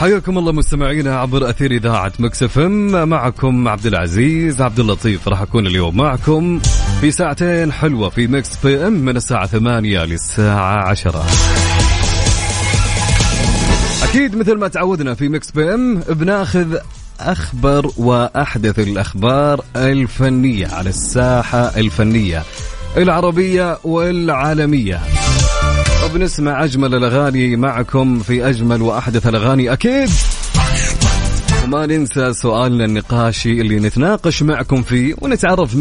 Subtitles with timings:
[0.00, 3.08] حياكم الله مستمعينا عبر أثير إذاعة Mix FM.
[3.08, 6.60] معكم عبد العزيز عبد اللطيف راح أكون اليوم معكم
[7.00, 11.24] في ساعتين حلوة في Mix PM من الساعة 8 للساعة 10
[14.02, 16.76] أكيد مثل ما تعودنا في Mix PM بناخذ
[17.20, 22.42] أخبر وأحدث الأخبار الفنية على الساحة الفنية
[22.96, 25.00] العربية والعالمية.
[26.10, 30.10] وبنسمع أجمل الأغاني معكم في أجمل وأحدث الأغاني أكيد.
[31.64, 35.76] وما ننسى سؤالنا النقاشي اللي نتناقش معكم فيه ونتعرف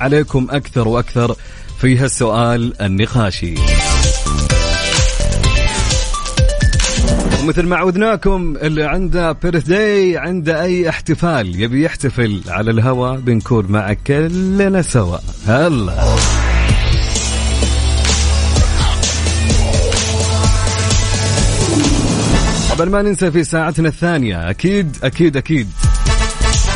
[0.00, 1.36] عليكم أكثر وأكثر
[1.80, 3.54] في هالسؤال النقاشي.
[7.42, 13.66] ومثل ما عودناكم اللي عنده بيرث داي عنده أي احتفال يبي يحتفل على الهوا بنكون
[13.68, 15.18] معك كلنا سوا.
[15.46, 16.16] هلا.
[22.82, 25.70] قبل ما ننسى في ساعتنا الثانية أكيد أكيد أكيد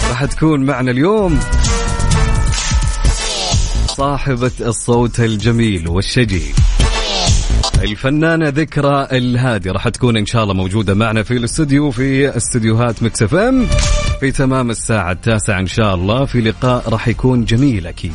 [0.09, 1.39] راح تكون معنا اليوم
[3.87, 6.43] صاحبة الصوت الجميل والشجي
[7.83, 13.23] الفنانة ذكرى الهادي راح تكون إن شاء الله موجودة معنا في الاستوديو في استديوهات Mix
[13.23, 13.67] FM
[14.21, 18.13] في تمام الساعة التاسعة إن شاء الله في لقاء راح يكون جميل أكيد.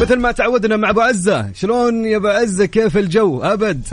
[0.00, 1.52] مثل ما تعودنا مع أبو عزة.
[1.54, 3.86] شلون يا أبو عزة؟ كيف الجو؟ أبد.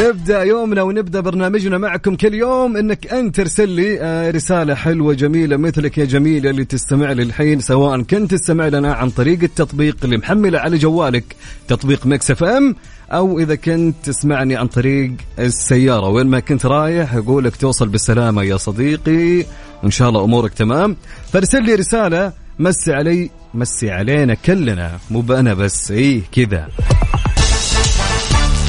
[0.00, 2.76] نبدأ يومنا ونبدأ برنامجنا معكم كل يوم.
[2.76, 7.60] إنك أنت ترسل لي آه، رسالة حلوة جميلة مثلك يا جميل اللي تستمع لي الحين
[7.60, 11.36] سواء كنت تستمع لنا عن طريق التطبيق اللي محمله على جوالك
[11.68, 12.74] تطبيق Mix FM
[13.12, 16.08] أو إذا كنت تسمعني عن طريق السيارة.
[16.08, 19.44] وين ما كنت رايح أقول لك توصل بالسلامة يا صديقي.
[19.82, 20.96] وإن شاء الله أمورك تمام.
[21.32, 24.98] فارسل لي رسالة مسي علي مسي علينا كلنا.
[25.10, 26.68] مو بأنا بس إيه كذا.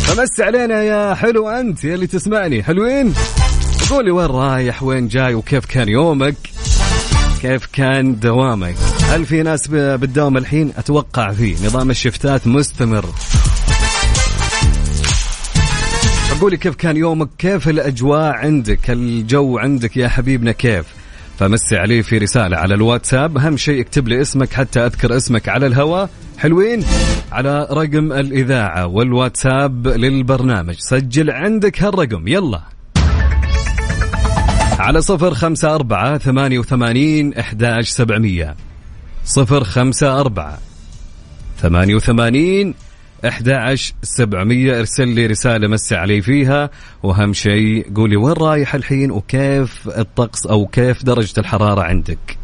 [0.03, 2.63] فمسي علينا يا حلو أنت يا اللي تسمعني.
[2.63, 3.13] حلوين؟
[3.89, 6.35] قولي وين رايح وين جاي وكيف كان يومك؟
[7.41, 8.75] كيف كان دوامك؟
[9.09, 13.05] هل في ناس ب- بالدوام الحين؟ أتوقع فيه نظام الشفتات مستمر.
[16.41, 20.85] قولي كيف كان يومك؟ كيف الأجواء عندك؟ الجو عندك يا حبيبنا كيف؟
[21.39, 23.37] فمسي عليه في رسالة على الواتساب.
[23.37, 26.09] أهم شيء اكتب لي اسمك حتى أذكر اسمك على الهواء.
[26.37, 26.83] حلوين.
[27.31, 30.75] على رقم الإذاعة والواتساب للبرنامج.
[30.77, 32.27] سجل عندك هالرقم.
[32.27, 32.61] يلا.
[34.79, 38.55] على صفر خمسة أربعة ثمانية وثمانين إحداش سبعمية.
[39.25, 40.57] صفر خمسة أربعة
[41.61, 42.73] ثمانية وثمانين
[43.25, 46.69] 11 700 ارسل لي رسالة مسي علي فيها
[47.03, 52.37] وأهم شيء قولي وين رايح الحين وكيف الطقس أو كيف درجة الحرارة عندك؟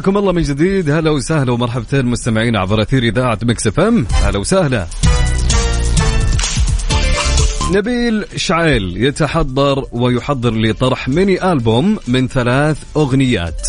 [0.00, 0.90] حياكم الله من جديد.
[0.90, 4.06] هلا وسهلا ومرحبتين مستمعين عبر أثير إذاعة Mix FM.
[4.12, 4.86] هلا وسهلا.
[7.72, 13.68] نبيل شعيل يتحضر ويحضر لطرح mini album من ثلاث أغنيات.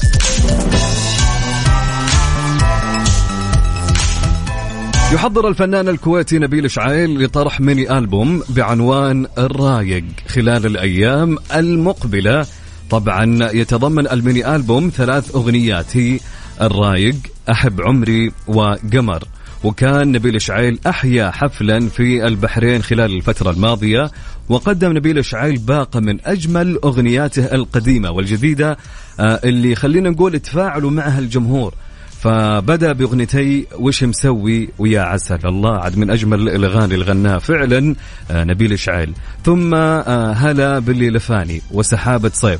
[5.14, 12.46] يحضر الفنان الكويتي نبيل شعيل لطرح mini album بعنوان الرايق خلال الأيام المقبلة
[12.92, 15.98] طبعا يتضمن الميني ألبوم ثلاث أغنيات.
[15.98, 16.20] هي
[16.62, 17.16] الرايق
[17.52, 19.24] أحب عمري وقمر.
[19.64, 24.12] وكان نبيل شعيل أحيا حفلا في البحرين خلال الفترة الماضية
[24.50, 28.78] وقدم نبيل شعيل باقة من أجمل أغنياته القديمة والجديدة
[29.20, 31.74] آه، اللي خلينا نقول تفاعلوا معها الجمهور.
[32.22, 37.96] فبدأ بأغنيتي وش مسوي ويا عسل الله عاد من أجمل الأغاني اللي غناها فعلا
[38.32, 39.14] آه، نبيل شعيل
[39.46, 42.60] ثم آه، هلا باللي لفاني وسحابة صيف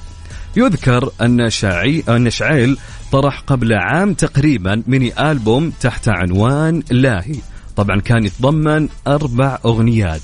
[0.56, 2.78] يذكر أن شعي أن شعيل
[3.12, 7.36] طرح قبل عام تقريبا ميني ألبوم تحت عنوان لاهي.
[7.76, 10.22] طبعا كان يتضمن أربع أغنيات.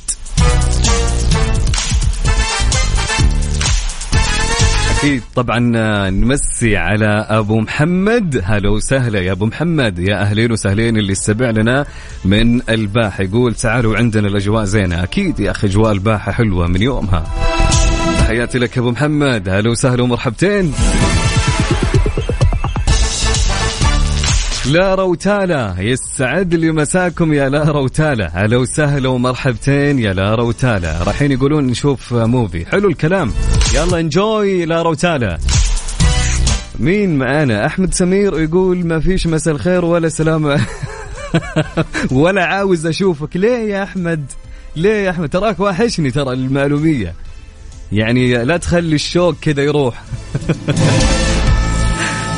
[4.98, 5.60] أكيد طبعا
[6.10, 8.42] نمسي على أبو محمد.
[8.44, 10.00] هلا وسهلا يا أبو محمد.
[10.00, 11.86] يا أهلين وسهلين اللي يستمع لنا
[12.26, 13.24] من الباحة.
[13.24, 15.04] يقول تعالوا عندنا الأجواء زينة.
[15.04, 17.47] أكيد يا أخي أجواء الباحة حلوة من يومها.
[18.28, 19.50] تحياتي لك يا أبو محمد.
[19.50, 20.74] هلا وسهلا ومرحبتين.
[24.66, 28.32] لا روتالا يسعد لي مساكم يا لا روتالا.
[28.34, 31.04] هلا وسهلا ومرحبتين يا لا روتالا.
[31.04, 32.66] رايحين يقولون نشوف movie.
[32.66, 33.32] حلو الكلام.
[33.74, 35.38] يلا enjoy لا روتالا.
[36.80, 40.46] مين معانا؟ أحمد سمير يقول ما فيش مساء الخير ولا سلام.
[42.12, 43.38] ولا عاوز أشوفك.
[43.38, 44.26] ليه يا أحمد؟
[44.76, 47.27] ليه يا أحمد؟ تراك واحشني ترى المعلومية.
[47.92, 50.02] يعني لا تخلي الشوق كذا يروح.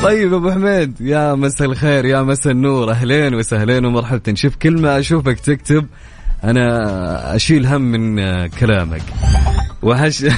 [0.04, 2.92] طيب أبو حميد يا مساء الخير يا مساء النور.
[2.92, 4.36] أهلين وسهلين ومرحبتين.
[4.36, 5.86] شوف كل ما أشوفك تكتب
[6.44, 9.02] أنا أشيل هم من كلامك.
[9.82, 10.26] وحش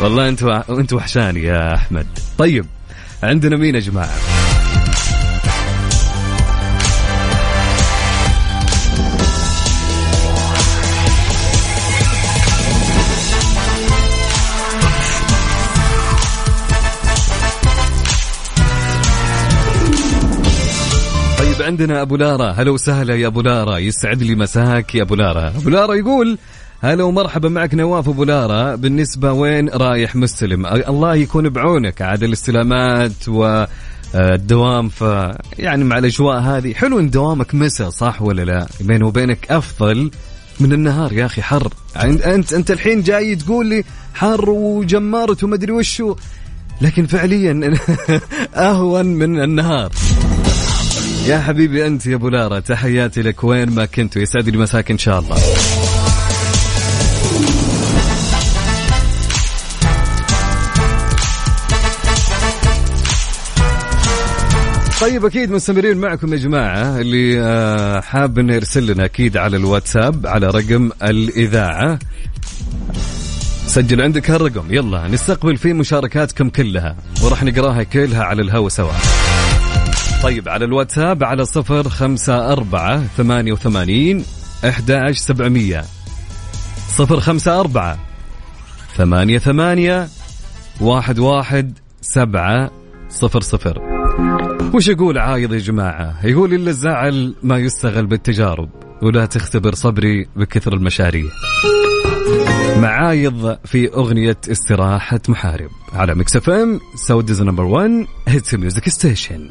[0.00, 2.06] والله أنت أنت وحشاني يا أحمد.
[2.38, 2.66] طيب
[3.22, 4.35] عندنا مين يا جماعة؟
[21.58, 22.52] طيب عندنا أبو لارا.
[22.52, 23.78] هلا وسهلا يا أبو لارا.
[23.78, 25.48] يسعد لي مساك يا أبو لارا.
[25.48, 26.38] أبو لارا يقول
[26.80, 28.74] هلا ومرحبا معك نواف أبو لارا.
[28.74, 32.02] بالنسبة وين رايح مستلم الله يكون بعونك.
[32.02, 33.64] عاد الاستلامات و
[34.14, 35.00] الدوام ف
[35.58, 36.74] يعني مع الأجواء هذه.
[36.74, 40.10] حلو إن دوامك مساء صح ولا لا؟ بيني وبينك أفضل
[40.60, 41.72] من النهار يا أخي حر.
[42.02, 46.16] انت أنت الحين جاي تقول لي حر وجمرت ومدري وشو.
[46.80, 47.74] لكن فعليا
[48.54, 49.92] أهون من النهار.
[51.26, 53.44] يا حبيبي أنت يا أبو لارا تحياتي لك.
[53.44, 55.36] وين ما كنت ويسعد لي مساك إن شاء الله.
[65.00, 66.98] طيب أكيد مستمرين معكم يا جماعة.
[66.98, 71.98] اللي آه، حاب إنه يرسل لنا أكيد على الواتساب على رقم الإذاعة.
[73.66, 74.74] سجل عندك هالرقم.
[74.74, 78.92] يلا نستقبل فيه مشاركاتكم كلها وراح نقراها كلها على الهوا سوا.
[80.22, 84.24] طيب على الواتساب على صفر خمسة أربعة ثمانية وثمانين
[84.68, 85.84] أحد سبعمية.
[86.88, 87.98] صفر خمسة أربعة
[88.96, 90.08] ثمانية ثمانية
[90.80, 92.70] واحد واحد سبعة
[93.08, 93.95] صفر صفر.
[94.74, 98.70] وش يقول عايض يا جماعة؟ يقول إلا الزعل ما يستغل بالتجارب
[99.02, 101.30] ولا تختبر صبري بكثر المشاريع.
[102.80, 109.48] مع عايض في أغنية استراحة محارب على Mix FM Saudi's number 1 hit music station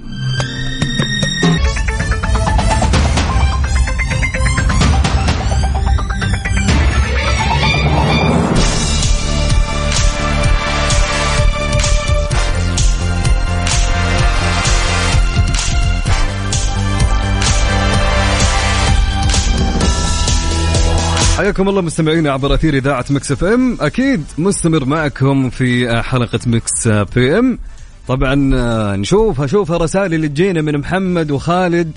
[21.38, 23.78] حياكم الله مستمعينا عبر أثير إذاعة Mix FM.
[23.82, 27.60] أكيد مستمر معكم في حلقة Mix PM.
[28.08, 31.92] طبعا آه، نشوف أشوف الرسائل اللي تجينا من محمد وخالد.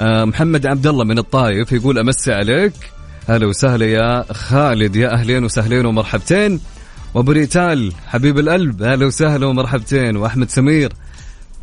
[0.00, 2.72] آه، محمد عبد الله من الطايف يقول أمسي عليك.
[3.28, 4.96] هلا وسهلا يا خالد.
[4.96, 6.60] يا أهلين وسهلين ومرحبتين.
[7.14, 8.82] وأبو ريتال حبيب القلب.
[8.82, 10.16] هلا وسهلا ومرحبتين.
[10.16, 10.92] وأحمد سمير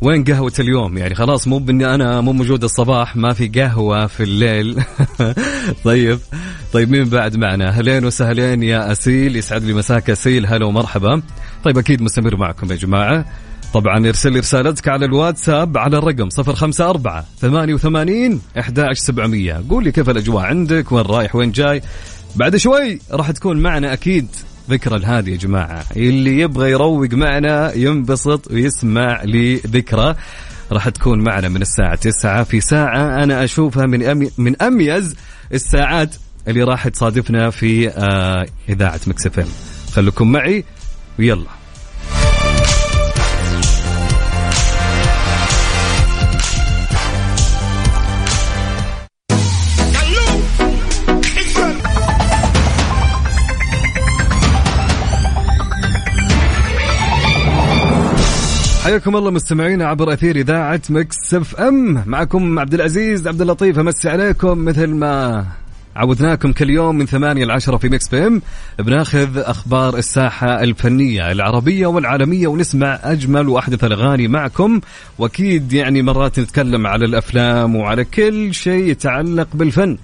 [0.02, 4.22] وين قهوة اليوم؟ يعني خلاص مو بإني أنا مو موجود الصباح ما في قهوة في
[4.22, 4.82] الليل.
[5.84, 6.18] طيب
[6.72, 10.46] طيب مين بعد معنا؟ اهلين وسهلين يا أسيل يسعد لي مساك أسيل.
[10.46, 11.22] هلا ومرحبا.
[11.64, 13.24] طيب أكيد مستمر معكم يا جماعة.
[13.74, 20.92] طبعا ارسل رسالتك على الواتساب على الرقم 054 88 11700 قول لي كيف الأجواء عندك
[20.92, 21.82] وين رايح وين جاي؟
[22.36, 24.28] بعد شوي راح تكون معنا أكيد
[24.70, 25.84] ذكرى الهادي يا جماعة.
[25.96, 30.14] اللي يبغى يروق معنا ينبسط ويسمع لذكرى
[30.72, 33.22] راح تكون معنا من الساعة 9 في ساعة.
[33.24, 35.16] أنا أشوفها من أمي من أميز
[35.54, 36.14] الساعات
[36.48, 39.46] اللي راح تصادفنا في آه إذاعة مكسفين
[39.92, 40.64] خليكم معي
[41.18, 41.59] ويلا.
[58.84, 62.02] حياكم الله مستمعينا عبر أثير إذاعة Mix FM.
[62.06, 65.46] معكم عبد العزيز عبد اللطيف أمسي عليكم مثل ما
[65.96, 68.42] عودناكم كل يوم من ثمانية لعشرة في Mix PM.
[68.78, 74.80] بناخذ أخبار الساحة الفنية العربية والعالمية ونسمع أجمل وأحدث الأغاني معكم.
[75.18, 79.98] وأكيد يعني مرات نتكلم على الأفلام وعلى كل شيء يتعلق بالفن.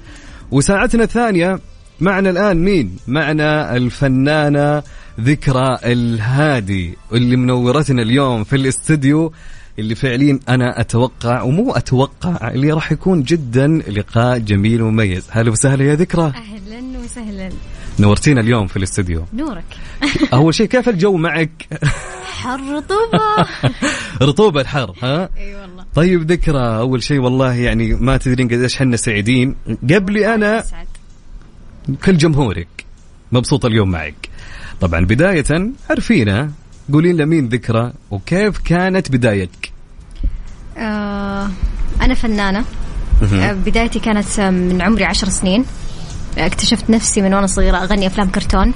[0.51, 1.59] وساعتنا الثانية
[2.01, 4.83] معنا الآن مين؟ معنا الفنانة
[5.21, 9.33] ذكرى الهادي اللي منورتنا اليوم في الاستديو
[9.79, 15.27] اللي فعليا أنا أتوقع ومو أتوقع اللي راح يكون جدا لقاء جميل ومميز.
[15.31, 16.33] هلا وسهلا يا ذكرى.
[16.37, 17.51] أهلا وسهلا.
[17.99, 19.25] نورتينا اليوم في الاستديو.
[19.33, 19.65] نورك.
[20.33, 21.69] أول شيء كيف الجو معك؟
[22.25, 23.49] حر رطوبة.
[24.29, 25.85] رطوبة الحر ها؟ إي والله.
[25.95, 29.57] طيب ذكرى أول شيء والله يعني ما تدرين قديش حنا سعيدين.
[29.91, 30.65] قبلي أنا
[32.05, 32.69] كل جمهورك
[33.33, 34.36] مبسوط اليوم معك.
[34.81, 36.51] طبعا بداية عرفينا
[36.93, 39.73] قولي لنا مين ذكرى وكيف كانت بدايتك؟
[40.79, 41.51] آه
[42.03, 42.65] أنا فنانة.
[43.35, 45.65] آه بدايتي كانت آه، من عمري عشر سنين.
[46.39, 48.75] آه، اكتشفت نفسي من وأنا صغيرة أغني أفلام كرتون.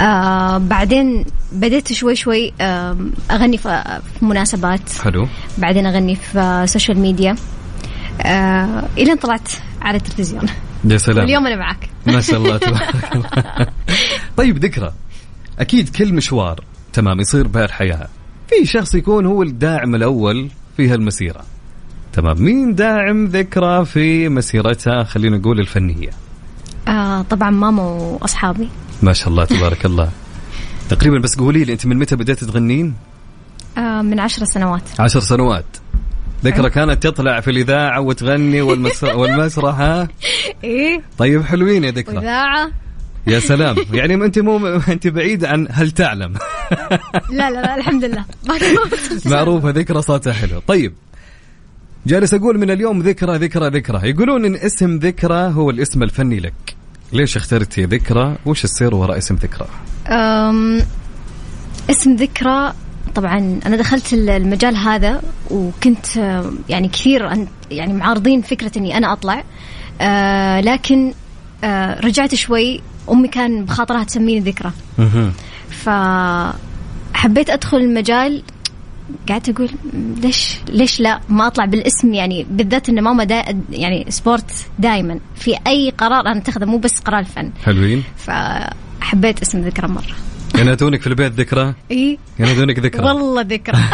[0.00, 2.96] آه بعدين بديت شوي شوي آه
[3.30, 4.92] أغني في مناسبات.
[5.04, 5.28] حلو.
[5.58, 7.36] بعدين أغني في آه، social media
[8.22, 9.48] آه إلين طلعت
[9.82, 10.46] على التلفزيون.
[10.84, 11.18] يا سلام.
[11.18, 11.90] واليوم أنا معك.
[12.06, 13.66] ما شاء الله تبارك الله.
[14.36, 14.92] طيب ذكرى.
[15.58, 18.08] أكيد كل مشوار تمام يصير بهالحياه
[18.48, 21.40] في شخص يكون هو الداعم الأول في هالمسيرة.
[22.12, 26.10] تمام مين داعم ذكرى في مسيرتها؟ خلينا نقول الفنية.
[26.88, 28.68] آه طبعا ماما وأصحابي.
[29.02, 30.10] ما شاء الله تبارك الله.
[30.88, 32.94] تقريبا بس قولي لي أنت من متى بديت تغنين؟
[33.78, 34.82] آه من عشر سنوات.
[35.00, 35.64] عشر سنوات.
[36.44, 39.04] ذكرى كانت تطلع في الإذاعة وتغني والمس...
[39.20, 40.08] والمسرح ها؟
[40.64, 41.02] إيه.
[41.18, 42.16] طيب حلوين يا ذكرى.
[42.16, 42.70] واذاعه
[43.26, 43.76] يا سلام.
[43.92, 46.32] يعني ما أنت مو أنت بعيد عن هل تعلم.
[47.30, 48.24] لا لا لا الحمد لله.
[49.26, 50.58] معروفة ذكرى صوتها حلو.
[50.66, 50.92] طيب
[52.06, 54.08] جالس أقول من اليوم ذكرى ذكرى ذكرى.
[54.10, 56.54] يقولون إن اسم ذكرى هو الاسم الفني لك.
[57.12, 59.66] ليش اخترتي ذكرى؟ وش السر وراء اسم ذكرى؟
[60.08, 60.80] أم،
[61.90, 62.72] اسم ذكرى
[63.18, 69.44] طبعا أنا دخلت المجال هذا وكنت آه، يعني كثير يعني معارضين فكرة إني أنا أطلع.
[70.00, 71.12] آه لكن
[71.64, 74.72] آه رجعت شوي أمي كان بخاطرها تسميني ذكرى.
[75.70, 78.42] فحبيت أدخل المجال.
[79.28, 84.06] قعدت أقول "م، ليش ليش لا ما أطلع بالاسم يعني بالذات ان ماما دا يعني
[84.08, 88.02] سبورت دائما في أي قرار أنا أتخذه مو بس قرار الفن حلوين.
[88.16, 90.16] فحبيت اسم ذكرى مرة.
[90.58, 92.18] ينادونك في البيت ذكرى؟ إي.
[92.38, 93.06] ينادونك ذكرى.
[93.06, 93.78] والله ذكرى.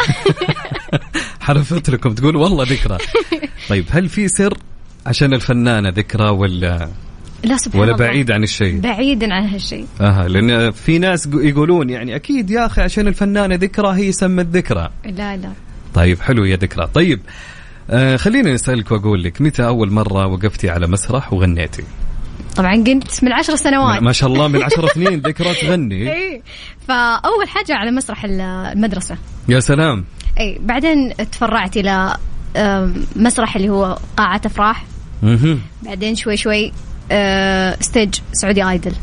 [1.41, 2.97] حرفت لكم تقول والله ذكرى.
[3.69, 4.57] طيب هل في سر
[5.05, 6.89] عشان الفنانة ذكرى ولا
[7.43, 8.05] لا سبحان ولا الله.
[8.05, 12.65] بعيد عن الشيء؟ بعيدا عن هالشيء أها لأن في ناس يقو- يقولون يعني أكيد يا
[12.65, 14.89] أخي عشان الفنانة ذكرى هي سمت ذكرى.
[15.05, 15.49] لا لا.
[15.93, 16.89] طيب حلو يا ذكرى.
[16.93, 17.19] طيب
[17.89, 21.83] آه خليني نسالك وأقول لك متى أول مرة وقفتي على مسرح وغنيتي؟
[22.55, 24.01] طبعا قمت من عشر سنوات.
[24.01, 26.13] ما شاء الله من عشرة سنين ذكرى تغني.
[26.13, 26.41] إي
[26.87, 29.17] فأول حاجة على مسرح المدرسة.
[29.49, 30.05] يا سلام.
[30.39, 32.17] إي بعدين تفرعت إلى
[33.15, 34.85] مسرح اللي هو قاعة أفراح.
[35.83, 36.71] بعدين شوي شوي
[37.11, 38.93] آه، stage Saudi Idol.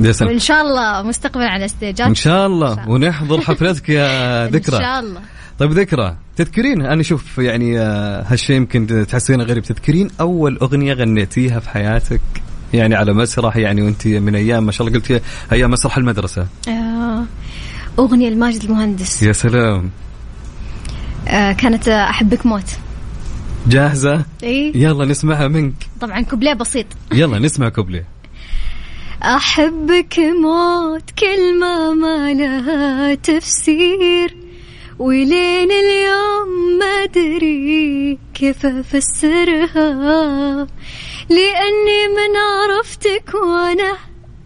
[0.00, 0.30] يا سلام.
[0.30, 2.70] وإن شاء الله مستقبلا على stage ات إن شاء الله.
[2.70, 2.94] إن شاء الله.
[2.94, 4.76] ونحضر حفلتك يا ذكرى.
[4.76, 5.20] ان شاء الله.
[5.58, 9.62] طيب ذكرى تذكرين؟ أنا شوف يعني آه، هالشيء يمكن تحسينه غريب.
[9.62, 12.20] تذكرين أول أغنية غنيتيها في حياتك؟
[12.74, 15.20] يعني على مسرح يعني وأنت من أيام ما شاء الله قلتي
[15.52, 16.46] أيام مسرح المدرسة.
[16.68, 17.24] آه،
[17.98, 19.22] أغنية لماجد المهندس.
[19.22, 19.90] يا سلام.
[21.28, 22.70] آه، كانت أحبك موت.
[23.66, 24.72] جاهزة؟ إي.
[24.74, 25.74] يلا نسمعها منك.
[26.00, 26.86] طبعا كوبليه بسيط.
[27.12, 28.04] يلا نسمع كوبلي
[29.22, 34.36] أحبك موت كلمة ما لها تفسير.
[34.98, 40.66] ولين اليوم ما أدري كيف أفسرها.
[41.30, 43.96] لأني من عرفتك وأنا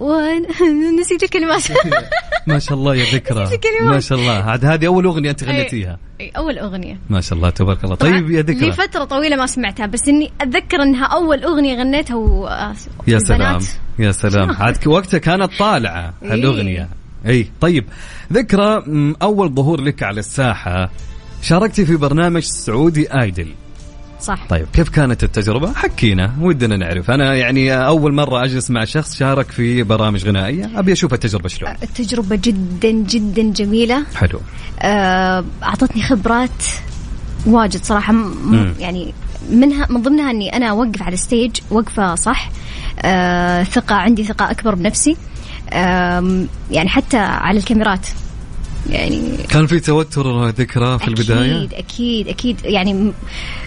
[0.01, 0.49] وأنا
[1.01, 1.63] نسيت الكلمات.
[2.47, 3.49] ما شاء الله يا ذكرى.
[3.83, 4.33] ما شاء الله.
[4.33, 5.99] عاد هذه أول أغنية أنت غنيتيها.
[6.21, 6.99] أي، أول أغنية.
[7.11, 7.95] ما شاء الله تبارك الله.
[7.95, 8.69] طيب يا ذكرى.
[8.69, 12.49] لفترة طويلة ما سمعتها بس إني أتذكر إنها أول أغنية غنيتها و
[13.09, 13.19] يا.
[13.19, 13.59] سلام.
[13.99, 14.51] يا سلام.
[14.51, 16.33] عاد وقتها كانت طالعة إيه.
[16.33, 16.89] هالاغنيه
[17.27, 17.85] إي طيب.
[18.33, 18.85] ذكرى
[19.23, 20.91] أول ظهور لك على الساحة
[21.43, 23.49] شاركتي في برنامج سعودي آيدل.
[24.23, 24.47] صح.
[24.49, 27.11] طيب كيف كانت التجربة؟ حكينا ودنا نعرف.
[27.11, 30.71] أنا يعني أول مرة أجلس مع شخص شارك في برامج غنائية.
[30.79, 31.73] أبي أشوف التجربة شلون.
[31.83, 34.07] التجربة جدا جدا جميلة.
[34.15, 34.41] حلو.
[34.81, 36.65] آه، أعطتني خبرات
[37.47, 38.13] واجد صراحة.
[38.13, 38.75] م-.
[38.79, 39.15] يعني
[39.51, 42.51] منها من ضمنها إني أنا أوقف على الستيج وقفة صح.
[43.03, 45.17] آه ثقة عندي ثقة أكبر بنفسي.
[46.71, 48.07] يعني حتى على الكاميرات.
[48.91, 52.29] يعني كان في توتر ذكرى في البداية؟ أكيد أكيد.
[52.29, 53.13] أكيد يعني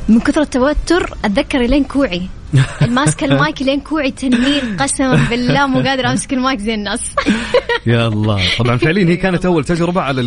[0.09, 2.21] من كثر التوتر أتذكر لين كوعي.
[2.81, 7.01] الماسكه المايك لين كوعي تنميل قسما بالله مو قادر أمسك المايك زي الناس.
[7.85, 8.41] يا الله.
[8.59, 10.21] طبعا فعليا هي كانت أول تجربة على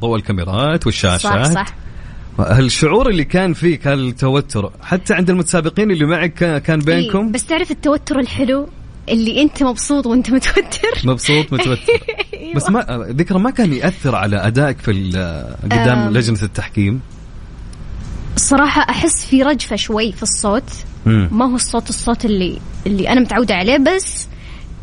[0.00, 1.46] ضوء الكاميرات والشاشات.
[1.46, 1.74] صح صح.
[2.58, 7.46] الشعور اللي كان فيه كان التوتر حتى عند المتسابقين اللي معك كان بينكم؟ إيه، بس
[7.46, 8.68] تعرف التوتر الحلو؟
[9.08, 10.88] اللي انت مبسوط وانت متوتر.
[11.04, 11.80] مبسوط متوتر.
[12.56, 14.92] بس ما ذكرى ما كان يأثر على أدائك في
[15.64, 16.10] قدام.
[16.12, 17.00] لجنة التحكيم؟
[18.36, 20.70] الصراحة أحس في رجفة شوي في الصوت.
[21.06, 21.28] مم.
[21.32, 24.26] ما هو الصوت الصوت اللي اللي أنا متعودة عليه بس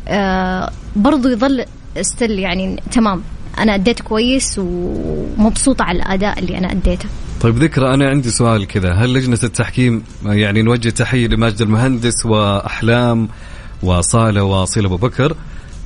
[0.08, 1.64] آه برضو يظل
[2.00, 3.22] ستيل يعني تمام.
[3.58, 7.08] أنا أديت كويس ومبسوطة على الأداء اللي أنا أديته.
[7.40, 8.92] طيب ذكرى أنا عندي سؤال كذا.
[8.92, 13.28] هل لجنة التحكيم يعني نوجه تحية لماجد المهندس وأحلام
[13.82, 15.36] وصاله وصيل أبو بكر.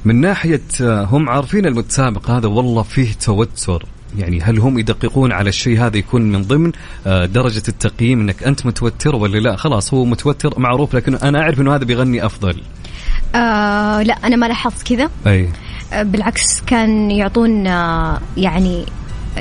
[0.04, 3.84] من ناحية آه، هم عارفين المتسابق هذا والله فيه توتر.
[4.18, 6.72] يعني هل هم يدققون على الشيء هذا يكون من ضمن
[7.06, 11.60] آه، درجة التقييم إنك أنت متوتر ولا لا؟ خلاص هو متوتر معروف لكن أنا أعرف
[11.60, 12.62] إنه هذا بيغني أفضل.
[13.34, 15.10] آه لا أنا ما لاحظت كذا.
[15.26, 15.48] أي.
[15.92, 18.86] آه بالعكس كان يعطونا يعني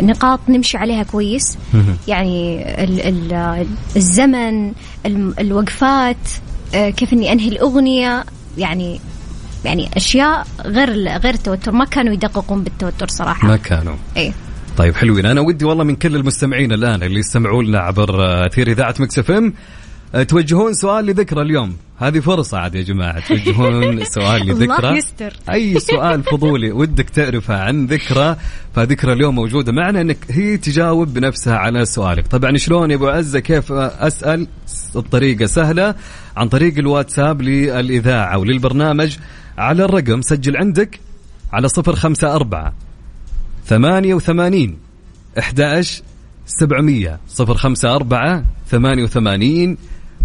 [0.01, 1.57] نقاط نمشي عليها كويس.
[2.07, 4.73] يعني ال ال الزمن
[5.39, 6.17] الوقفات
[6.73, 8.23] كيف إني أنهي الأغنية.
[8.57, 8.99] يعني
[9.65, 11.71] يعني أشياء غير غير التوتر.
[11.71, 13.47] ما كانوا يدققون بالتوتر صراحة.
[13.47, 13.95] ما كانوا.
[14.17, 14.33] إيه.
[14.77, 15.25] طيب حلوين.
[15.25, 19.19] أنا ودي والله من كل المستمعين الآن اللي يستمعوا لنا عبر آه، أثير إذاعة Mix
[19.19, 19.53] FM
[20.15, 21.77] آه، توجهون سؤال لذكرى اليوم.
[22.07, 24.97] هذه فرصة عاد يا جماعة توجهون سؤال لذكرى.
[24.97, 25.33] يستر.
[25.53, 28.35] أي سؤال فضولي ودك تعرفه عن ذكرى
[28.75, 32.27] فذكرى اليوم موجودة معنا أنك هي تجاوب بنفسها على سؤالك.
[32.27, 34.47] طبعا شلون يا أبو عزة كيف أسأل؟
[34.95, 35.95] الطريقة سهلة
[36.37, 39.17] عن طريق الواتساب للإذاعة وللبرنامج.
[39.57, 40.99] على الرقم سجل عندك
[41.53, 42.73] على صفر خمسة أربعة
[43.65, 44.77] ثمانية وثمانين
[45.39, 46.03] أحداش
[46.45, 49.77] سبعمية صفر خمسة أربعة ثمانية وثمانين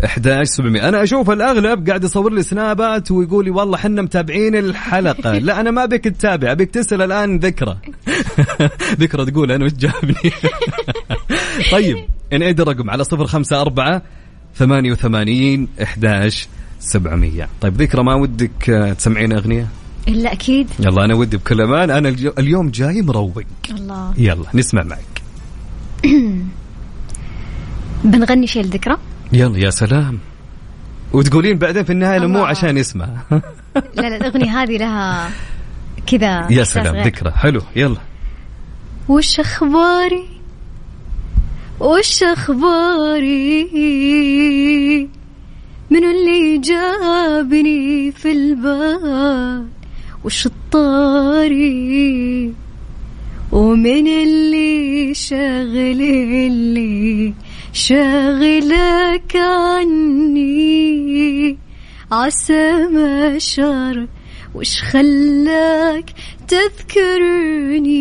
[0.05, 0.89] أحداش سبعمية.
[0.89, 5.39] أنا أشوف الأغلب قاعد يصور لي سنابات ويقول لي والله حنا متابعين الحلقة.
[5.39, 7.79] لا أنا ما بك تتابع أبيك تسأل الآن ذكرى.
[9.01, 10.33] ذكرى تقول أنا وش جابني؟
[11.73, 11.97] طيب
[12.33, 14.03] نعيد الرقم على صفر خمسة أربعة
[14.55, 16.49] ثمانية وثمانين أحداش
[16.81, 17.49] سبعمية.
[17.61, 19.67] طيب ذكرى ما ودك تسمعين أغنية؟
[20.09, 20.69] إلا أكيد.
[20.81, 23.43] يلا أنا ودي بكل أنا اليو- اليوم جاي مروق.
[23.71, 24.15] الله.
[24.19, 25.23] يلا نسمع معك.
[28.05, 28.97] بنغني شيء الذكرى
[29.33, 30.19] يلا يا سلام.
[31.13, 32.45] وتقولين بعدين في النهاية مو.
[32.45, 33.09] عشان يسمع.
[33.31, 33.41] لا
[33.97, 35.31] لا الأغنية هذه لها
[36.07, 36.97] كذا يا سلام.
[36.97, 37.31] ذكرى.
[37.31, 37.97] حلو يلا.
[39.09, 40.25] وش أخباري؟
[41.81, 43.69] وش أخباري؟
[45.91, 49.67] من اللي جابني في البال؟
[50.25, 51.69] وش الطاري؟
[53.53, 57.35] ومن اللي شاغل اللي
[57.73, 60.49] شاغلك عني.
[62.13, 64.07] عسى ما شر
[64.55, 66.11] وش خلاك
[66.49, 67.99] تذكرني؟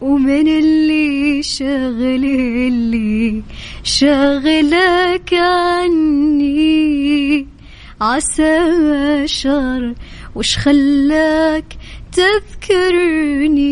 [0.00, 3.42] ومن اللي شاغل اللي
[3.84, 6.52] شاغلك عني؟
[8.00, 9.94] عسى ما شر
[10.34, 11.76] وش خلاك
[12.12, 13.62] تذكرني؟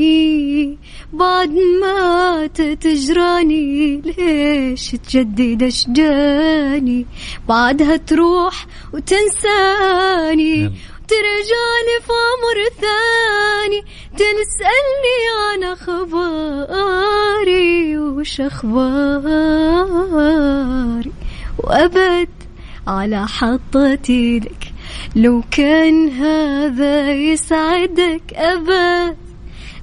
[1.13, 2.47] بعد ما
[2.81, 7.07] تجراني ليش تجدد أشجاني؟
[7.49, 10.73] بعدها تروح وتنساني
[11.09, 13.81] ترجعني في عمر ثاني.
[14.15, 17.19] تسألني عن أخباري
[17.99, 19.81] وش أخباري؟
[21.59, 22.29] وأبد
[22.87, 24.73] على حطة إيدك
[25.17, 29.17] لو كان هذا يسعدك أبد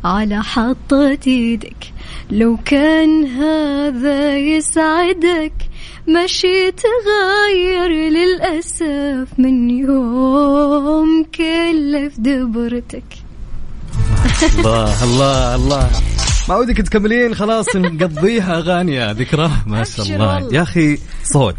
[0.03, 1.93] على حطة إيدك.
[2.31, 5.53] لو كان هذا يسعدك
[6.07, 13.03] مشي تغير للأسف من يوم كله في دبرتك.
[14.59, 15.89] الله الله الله.
[16.49, 19.51] ما ودك تكملين؟ خلاص نقضيها أغاني يا ذكرى.
[19.67, 20.53] ما شاء الله.
[20.53, 21.55] يا أخي صوت.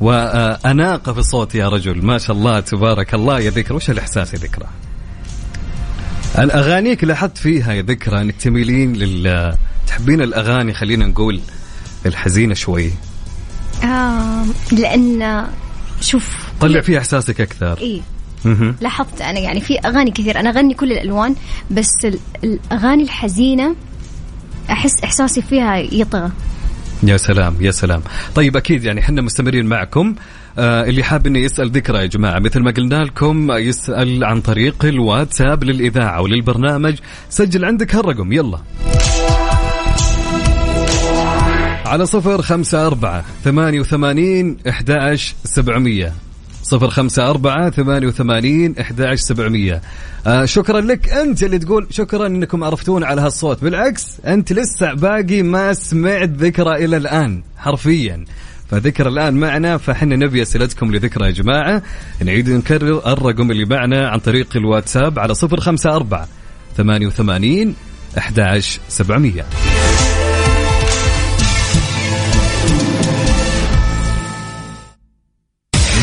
[0.00, 2.04] وأناقة في الصوت يا رجل.
[2.04, 3.76] ما شاء الله تبارك الله يا ذكرى.
[3.76, 4.66] وش الإحساس يا ذكرى؟
[6.38, 9.54] الاغانيك لاحظت فيها يا ذكرى أنك تميلين لل
[9.86, 11.40] تحبين الأغاني خلينا نقول
[12.06, 12.90] الحزينة شوي.
[13.84, 15.46] آه لأن
[16.00, 17.78] شوف طلع فيها إحساسك أكثر.
[17.78, 18.00] إيه.
[18.44, 18.76] مهم.
[18.80, 21.34] لاحظت أنا يعني في أغاني كثير أنا أغني كل الألوان
[21.70, 23.76] بس ال- الأغاني الحزينة
[24.70, 26.30] أحس إحساسي فيها يطغى.
[27.02, 28.02] يا سلام يا سلام.
[28.34, 30.14] طيب أكيد يعني إحنا مستمرين معكم.
[30.58, 32.38] اللي حاب إنه يسأل ذكرى يا جماعة.
[32.38, 36.94] مثل ما قلنا لكم يسأل عن طريق الواتساب للإذاعة وللبرنامج.
[37.30, 38.58] سجل عندك هالرقم يلا.
[41.86, 46.12] على صفر خمسة أربعة ثمانية وثمانين إحدى سبعمية.
[46.62, 49.82] صفر خمسة أربعة ثمانية وثمانين إحدى سبعمية.
[50.26, 53.64] آه شكرا لك أنت اللي تقول شكرا أنكم عرفتون على هالصوت.
[53.64, 58.24] بالعكس أنت لسه باقي ما سمعت ذكرى إلى الآن حرفيا.
[58.74, 61.82] فذكر الآن معنا فحنا نبي أسئلتكم لذكرى يا جماعة.
[62.24, 66.28] نعيد نكرر الرقم اللي معنا عن طريق الواتساب على صفر خمسة أربعة
[66.76, 67.74] ثمانية وثمانين
[68.18, 69.46] أحد سبعمية.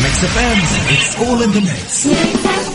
[0.02, 0.58] Mix FM,
[0.94, 2.71] it's all in the mix.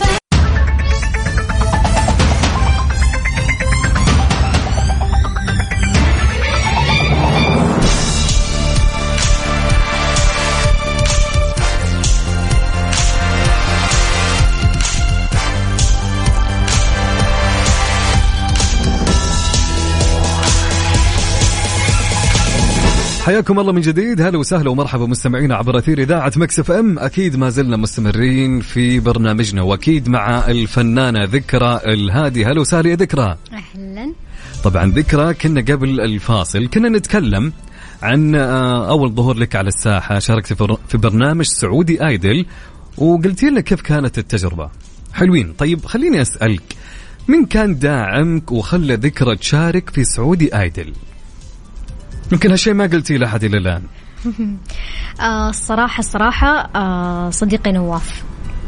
[23.28, 24.20] حياكم الله من جديد.
[24.20, 26.98] هلا وسهلا ومرحبا مستمعينا عبر أثير إذاعة Mix FM.
[26.98, 32.44] أكيد ما زلنا مستمرين في برنامجنا وأكيد مع الفنانة ذكرى الهادي.
[32.44, 33.36] هلا وسهلا يا ذكرى.
[33.52, 34.12] أهلا.
[34.64, 37.52] طبعا ذكرى كنا قبل الفاصل كنا نتكلم
[38.02, 42.46] عن آه، أول ظهور لك على الساحة شاركت في في برنامج Saudi Idol
[42.98, 44.70] وقلتي لنا كيف كانت التجربة.
[45.12, 45.52] حلوين.
[45.52, 46.76] طيب خليني أسألك
[47.28, 50.92] من كان داعمك وخلى ذكرى تشارك في Saudi Idol؟
[52.32, 53.82] يمكن هالشيء ما قلتي لأحد إلى الآن.
[55.20, 58.22] آه الصراحة الصراحة آه صديقي نواف.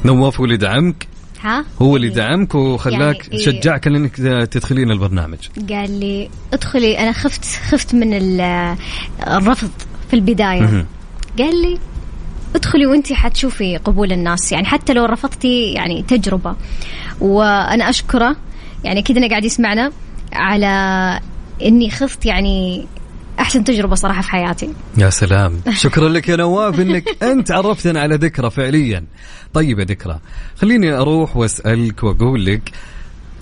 [0.04, 1.06] نواف هو اللي دعمك؟
[1.42, 3.44] ها؟ هو اللي دعمك وخلاك يعني إيه.
[3.44, 4.16] شجعك إنك
[4.50, 5.38] تدخلين البرنامج.
[5.70, 8.76] قال لي ادخلي أنا خفت خفت من ال-
[9.26, 9.70] الرفض
[10.08, 10.86] في البداية.
[11.38, 11.78] قال لي
[12.54, 14.52] ادخلي وأنت حتشوفي قبول الناس.
[14.52, 16.56] يعني حتى لو رفضتي يعني تجربة.
[17.20, 18.36] وأنا أشكره.
[18.84, 19.92] يعني كذا أنا قاعد يسمعنا
[20.32, 20.66] على
[21.62, 22.86] إني خفت يعني
[23.40, 24.70] أحسن تجربة صراحة في حياتي.
[24.98, 25.60] يا سلام.
[25.72, 29.04] شكرا لك يا نواف إنك أنت عرفتنا على ذكرى فعليا.
[29.54, 30.18] طيب يا ذكرى
[30.56, 32.72] خليني أروح وأسألك وأقول لك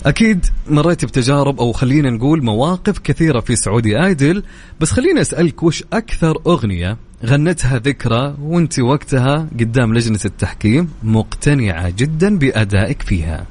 [0.05, 4.43] أكيد مريت بتجارب أو خلينا نقول مواقف كثيرة في سعودي آيدل
[4.79, 12.37] بس خليني أسألك وش أكثر أغنية غنتها ذكرى وأنت وقتها قدام لجنة التحكيم مقتنعة جدا
[12.37, 13.45] بأدائك فيها؟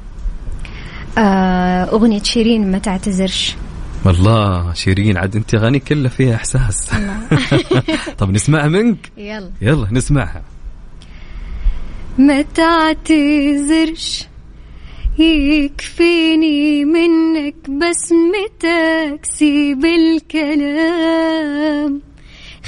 [1.18, 3.56] آه أغنية شيرين ما تعتذرش.
[4.08, 6.90] والله شيرين عاد أنت اغانيك كلها فيها إحساس.
[8.18, 9.50] طب نسمعها منك؟ يلا.
[9.60, 10.42] يلا نسمعها.
[12.18, 14.24] ما تعتذرش
[15.18, 20.42] يكفيني منك بسمتك سيب الكلام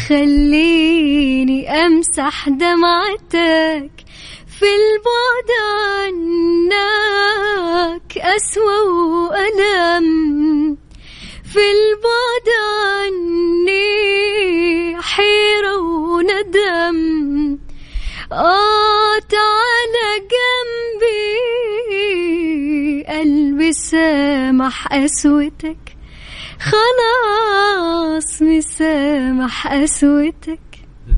[0.09, 3.91] خليني أمسح دمعتك
[4.47, 5.51] في البعد
[6.69, 10.77] عنك أسوأ وألم.
[11.53, 12.49] في البعد
[13.03, 13.91] عني
[15.03, 16.99] حيرة وندم.
[18.33, 21.31] آه تعالى جنبي
[23.09, 25.97] قلبي سامح قسوتك
[26.61, 30.61] خلاص مسامح قسوتك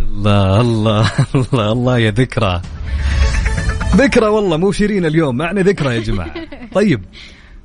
[0.01, 2.63] الله الله الله الله يا ذكرى.
[3.97, 6.35] ذكرى والله مو شيرين اليوم معنا ذكرى يا جماعة.
[6.75, 7.05] طيب.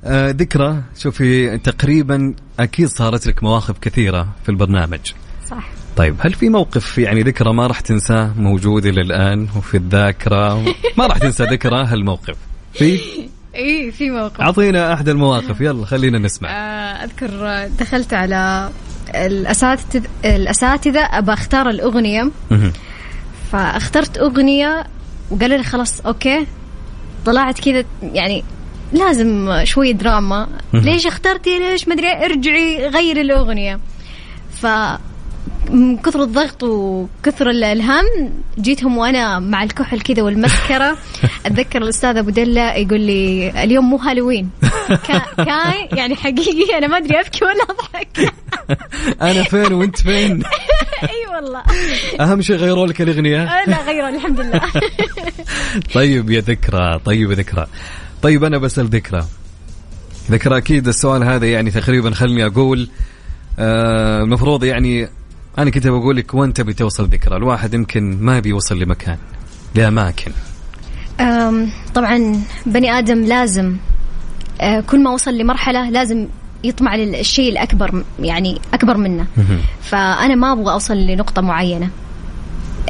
[0.04, 0.82] آه ذكرى.
[0.98, 5.12] شوفي تقريبا أكيد صارت لك مواقف كثيرة في البرنامج.
[5.50, 5.68] صح.
[5.96, 10.64] طيب هل في موقف يعني ذكرى ما راح تنساه موجود إلى الآن وفي الذاكرة؟
[10.98, 12.36] ما راح تنسى ذكرى هالموقف.
[12.72, 13.00] في؟
[13.54, 14.40] اي في موقف.
[14.40, 15.60] أعطينا أحد المواقف.
[15.60, 16.50] يلا خلينا نسمع.
[16.50, 18.70] آه، أذكر دخلت على
[19.14, 22.30] الأساتذة الأساتذة أبى أختار الأغنية.
[23.52, 24.86] فاخترت أغنية
[25.30, 26.46] وقالوا لي خلاص okay.
[27.26, 28.44] طلعت كذا يعني
[28.92, 30.48] لازم شوية دراما.
[30.72, 33.80] ليش اخترتي؟ ليش؟ مدري؟ ارجعي غيري الأغنية.
[34.62, 34.66] ف
[35.70, 38.04] من كثر الضغط وكثر ال- الهم
[38.58, 40.96] جيتهم وأنا مع الكحل كذا والمسكرة.
[41.46, 44.50] أتذكر الأستاذ أبو دلة يقول لي اليوم مو هالوين.
[44.88, 48.32] كا- كان يعني حقيقي أنا ما أدري أبكي ولا أضحك.
[49.22, 50.42] أنا فين وأنت فين؟
[51.02, 51.62] إي والله.
[52.20, 53.42] أهم شيء غيروا لك الأغنية.
[53.42, 54.60] آه، لا غيره الحمد لله.
[55.94, 57.66] طيب يا ذكرى طيب يا ذكرى.
[58.22, 59.24] طيب أنا بسأل ذكرى.
[60.30, 62.88] ذكرى أكيد السؤال هذا يعني تقريبا خلني أقول
[63.58, 65.08] آه، المفروض يعني
[65.58, 69.18] أنا كنت بقول لك وين تبي توصل ذكرى؟ الواحد يمكن ما بيوصل لمكان
[69.74, 70.32] لأماكن.
[71.94, 73.76] طبعا بني آدم لازم
[74.60, 76.26] آه، كل ما وصل لمرحلة لازم
[76.64, 79.26] يطمع للشيء الأكبر يعني أكبر منه.
[79.82, 81.90] فأنا ما أبغى أوصل لنقطة معينة.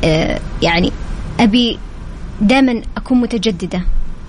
[0.05, 0.93] آه، يعني
[1.41, 1.79] أبي
[2.41, 3.83] دائما أكون متجددة.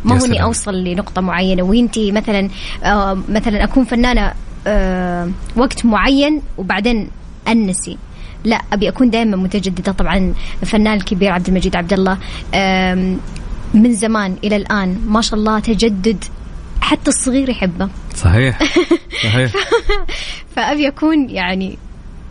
[0.06, 0.44] ما هو إني.
[0.44, 1.64] أوصل لنقطة معينة.
[1.64, 2.50] وإنتي مثلا
[2.84, 4.34] آه، مثلا أكون فنانة
[4.68, 7.10] آه، وقت معين وبعدين
[7.48, 7.98] أنسي.
[8.44, 9.92] لا أبي أكون دائما متجددة.
[9.92, 10.34] طبعا
[10.64, 12.18] الفنان الكبير عبد المجيد عبد الله
[13.74, 16.24] من زمان إلى الآن ما شاء الله تجدد
[16.82, 17.90] حتى الصغير يحبه.
[18.16, 18.60] صحيح.
[19.24, 19.52] صحيح.
[20.56, 21.78] فأبي أكون يعني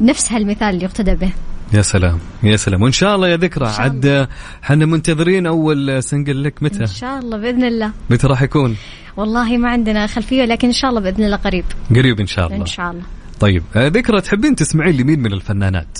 [0.00, 1.32] نفس هالمثال اللي يقتدى به.
[1.72, 2.82] يا سلام يا سلام.
[2.82, 4.28] وإن شاء الله يا ذكرى عد
[4.64, 6.62] إحنا منتظرين أول سنجل لك.
[6.62, 7.92] متى؟ إن شاء الله بإذن الله.
[8.10, 8.76] متى راح يكون؟
[9.16, 11.64] والله ما عندنا خلفيه لكن إن شاء الله بإذن الله قريب.
[11.90, 12.60] قريب إن شاء الله.
[12.60, 13.02] إن شاء الله.
[13.40, 15.98] طيب آه، ذكرى تحبين تسمعين لمين من الفنانات؟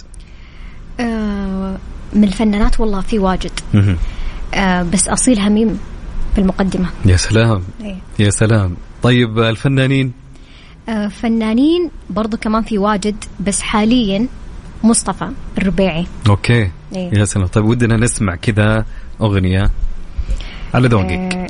[1.01, 1.79] آه،
[2.13, 3.51] من الفنانات والله في واجد.
[4.55, 5.79] آه، بس أصيل هميم
[6.35, 7.63] في المقدمه يا سلام.
[7.81, 7.97] إيه.
[8.19, 8.77] يا سلام.
[9.03, 10.13] طيب آه، الفنانين؟
[10.89, 14.27] آه، فنانين برضو كمان في واجد بس حاليا
[14.85, 16.07] مصطفى الربيعي.
[16.29, 16.71] أوكي.
[16.95, 17.19] إيه.
[17.19, 17.47] يا سلام.
[17.47, 18.85] طيب ودنا نسمع كذا
[19.21, 19.71] أغنية
[20.75, 21.11] على ذوقك.
[21.11, 21.47] آه،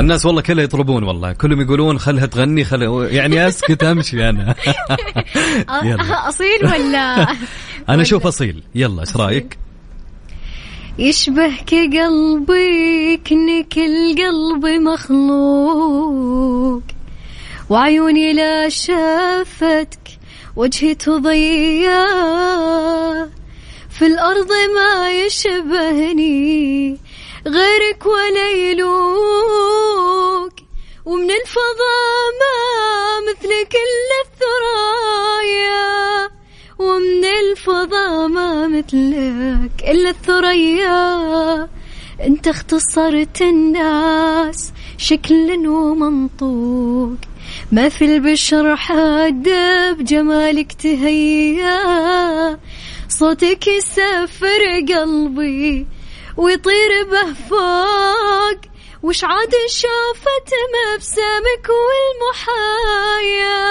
[0.00, 1.32] الناس والله كلها يطلبون والله.
[1.32, 4.54] كلهم يقولون خلها تغني خلها يعني أسكت أمشي أنا.
[6.28, 7.26] أصيل ولا؟
[7.88, 8.62] أنا أشوف أصيل.
[8.74, 9.58] يلا إيش رأيك؟
[10.98, 16.82] يشبهك قلبي كنك القلب مخلوق.
[17.70, 19.98] وعيوني لا شافتك
[20.56, 22.06] وجهي تضيع.
[23.98, 26.98] في الأرض ما يشبهني
[27.46, 30.52] غيرك ولا يلوق
[31.04, 32.56] ومن الفضاء ما
[33.30, 35.84] مثلك إلا الثرايا.
[36.78, 41.68] ومن الفضاء ما مثلك إلا الثريا.
[42.20, 47.16] أنت اختصرت الناس شكل ومنطوق.
[47.72, 49.48] ما في البشر حد
[49.98, 52.58] بجمالك تهيأ.
[53.08, 55.86] صوتك يسافر قلبي
[56.36, 58.60] ويطير به فوق
[59.02, 63.64] وش عاد شافت مبسمك والمحايا؟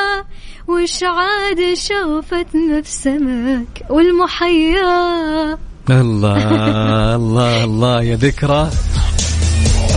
[0.67, 5.57] وش عاد شافت مبسمك والمحيا
[5.89, 8.69] الله الله الله يا ذكرى.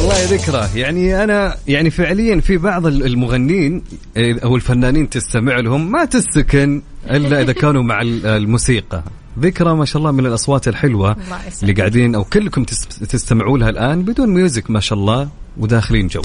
[0.06, 0.80] الله يا ذكرى.
[0.80, 3.82] يعني أنا يعني فعليا في بعض المغنين
[4.16, 9.02] أو الفنانين تستمع لهم ما تسكن إلا إذا كانوا مع ال- الموسيقى.
[9.40, 11.16] ذكرى ما شاء الله من الأصوات الحلوة.
[11.62, 16.22] اللي قاعدين أو كلكم تس- تستمعوا لها الآن بدون music ما شاء الله وداخلين جو.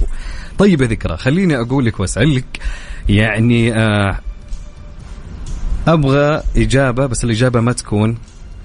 [0.57, 2.45] طيب يا ذكرى خليني أقول لك وأسألك
[3.09, 4.19] يعني آه
[5.87, 8.17] أبغى إجابة بس الإجابة ما تكون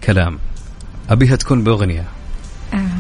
[0.05, 0.39] كلام.
[1.11, 2.05] أبيها تكون بأغنية.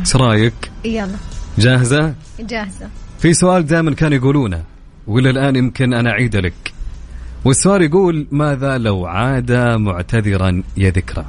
[0.00, 1.08] إيش رأيك؟ يلا.
[1.58, 2.88] جاهزة؟ جاهزة.
[3.18, 4.62] في سؤال دائما كانوا يقولونه
[5.06, 6.72] وإلى الآن يمكن أنا اعيده لك.
[7.44, 11.24] والسؤال يقول ماذا لو عاد معتذرا يا ذكرى؟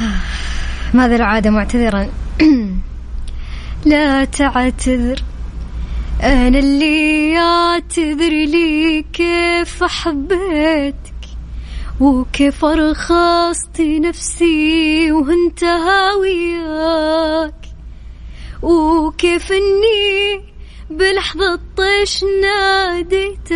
[0.94, 2.08] ماذا لو عاد معتذرا؟
[3.86, 5.22] لا تعتذر.
[6.22, 11.12] أنا اللي أعتذر لي كيف حبيتك
[12.00, 17.61] وكيف أرخصت نفسي وانتهى وياك.
[18.62, 20.44] وكيف اني
[20.90, 23.52] بلحظة طيش ناديتك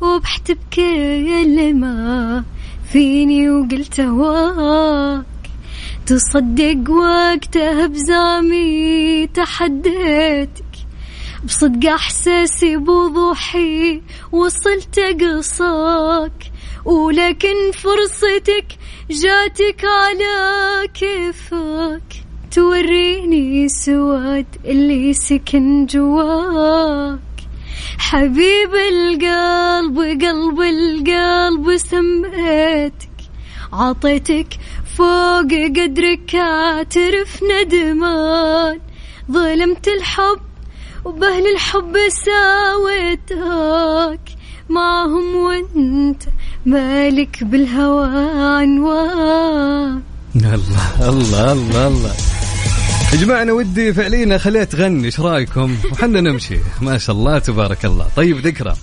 [0.00, 2.44] وبحت بكلمة
[2.92, 5.24] فيني وقلت هواك
[6.06, 10.64] تصدق وقتها بزامي تحديتك
[11.44, 16.52] بصدق إحساسي بوضوحي وصلت أقصاك.
[16.84, 18.66] ولكن فرصتك
[19.10, 22.27] جاتك على كيفك.
[22.50, 27.18] توريني سواد اللي سكن جواك.
[27.98, 33.08] حبيب القلب قلب القلب سميتك
[33.72, 34.46] عطيتك
[34.96, 38.78] فوق قدرك اعترف ندمان
[39.32, 40.40] ظلمت الحب
[41.04, 43.40] وبهل الحب ساويتك
[44.68, 46.22] معهم وانت
[46.66, 48.06] مالك بالهوى
[48.56, 50.02] عنوان
[50.44, 52.12] الله الله الله الله.
[53.12, 56.58] يا جماعة أنا ودي فعليا أخليها تغني إيش رأيكم؟ وحنا نمشي.
[56.82, 58.06] ما شاء الله تبارك الله.
[58.16, 58.74] طيب ذكرى.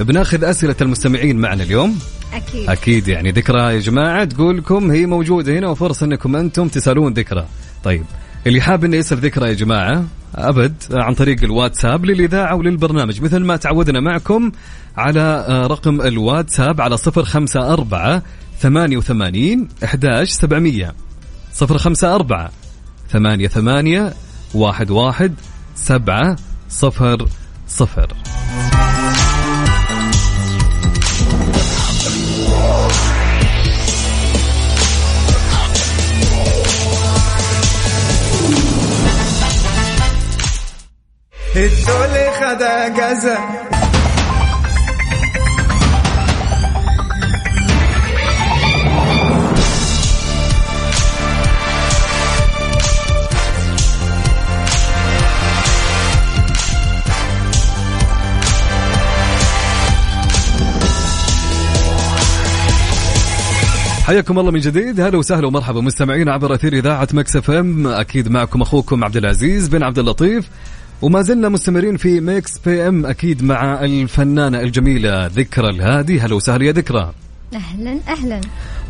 [0.00, 1.98] بناخذ أسئلة المستمعين معنا اليوم.
[2.32, 2.70] أكيد.
[2.70, 7.46] أكيد يعني ذكرى يا جماعة تقول لكم هي موجودة هنا وفرصة أنكم أنتم تسألون ذكرى.
[7.84, 8.04] طيب
[8.46, 13.56] اللي حاب إنه يسأل ذكرى يا جماعة أبد عن طريق الواتساب للإذاعة وللبرنامج مثل ما
[13.56, 14.52] تعودنا معكم
[14.96, 18.22] على آه، رقم الواتساب على 054
[18.62, 20.94] 88 11 700
[21.62, 22.50] 054
[23.10, 24.14] ثمانية ثمانية
[24.54, 25.34] واحد واحد
[25.74, 26.36] سبعة
[26.68, 27.28] صفر
[27.68, 28.16] صفر.
[41.56, 43.81] الدول خدا جزا
[64.02, 65.00] حياكم الله من جديد.
[65.00, 65.80] هلا وسهلا ومرحبا.
[65.80, 67.86] مستمعين عبر أثير إذاعة مكس إف إم.
[67.86, 70.48] أكيد معكم أخوكم عبد العزيز بن عبد اللطيف.
[71.02, 76.20] وما زلنا مستمرين في Mix FM أكيد مع الفنانة الجميلة ذكرى الهادي.
[76.20, 77.12] هلا وسهلا يا ذكرى.
[77.54, 78.40] أهلا أهلا.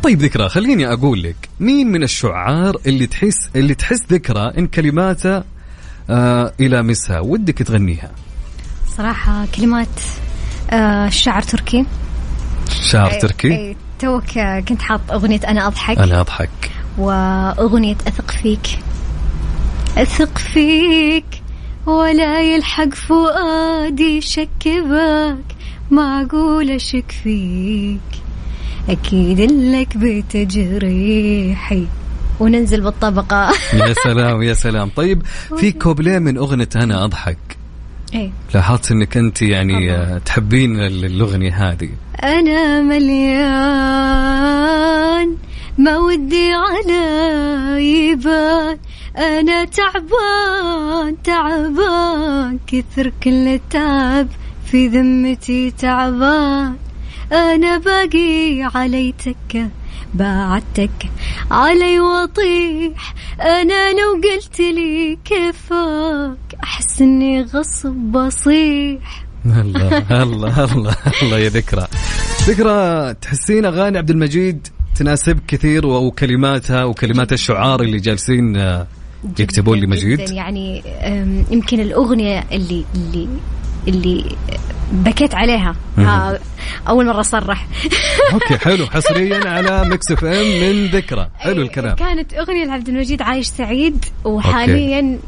[0.03, 5.43] طيب ذكرى خليني أقول لك مين من الشعار اللي تحس اللي تحس ذكرى إن كلماته
[6.09, 8.11] آه تلامسها؟ ودك تغنيها.
[8.97, 9.99] صراحة كلمات
[10.71, 11.85] آه شعر تركي.
[12.81, 15.97] شعر تركي؟ إيه، توك كنت حاط أغنية أنا أضحك.
[15.97, 16.71] أنا أضحك.
[16.97, 18.79] وأغنية أثق فيك.
[19.97, 21.25] أثق فيك
[21.85, 25.55] ولا يلحق فؤادي شك بك
[25.91, 27.99] معقول أشك فيك.
[28.89, 31.87] أكيد لك بتجريحي
[32.39, 33.51] وننزل بالطبقة.
[33.73, 34.89] يا سلام يا سلام.
[34.95, 35.21] طيب
[35.57, 37.62] في كوبليه من أغنية أنا أضحك.
[38.13, 38.31] إيه.
[38.53, 41.89] لاحظت إنك أنت يعني آه، تحبين الاغنيه هذه.
[42.23, 43.33] أنا مليان
[45.77, 47.01] ما ودي على
[47.83, 48.77] يبان.
[49.17, 54.27] أنا تعبان تعبان كثر كل التعب
[54.65, 56.75] في ذمتي تعبان.
[57.31, 59.69] أنا باقي علي تكة
[60.13, 61.09] بعدتك
[61.51, 63.13] علي وطيح.
[63.41, 69.25] أنا لو قلت لي كيفك أحس إني غصب بصيح.
[69.45, 71.87] الله الله الله الله يا ذكرى.
[72.41, 78.87] ذكرى تحسين أغاني عبد المجيد تناسب كثير وكلماتها وكلمات الشعار اللي جالسين آه،
[79.39, 80.29] يكتبون لمجيد.
[80.29, 80.83] يعني
[81.51, 83.27] يمكن الأغنية اللي اللي
[83.87, 84.35] اللي
[84.91, 85.75] بكيت عليها.
[85.97, 86.39] ها
[86.87, 87.67] أول مرة أصرح.
[88.33, 88.85] okay حلو.
[88.85, 91.29] حصريا على Mix FM من ذكرى.
[91.37, 91.95] حلو الكلام.
[91.95, 95.19] كانت أغنية لعبد المجيد عايش سعيد وحاليا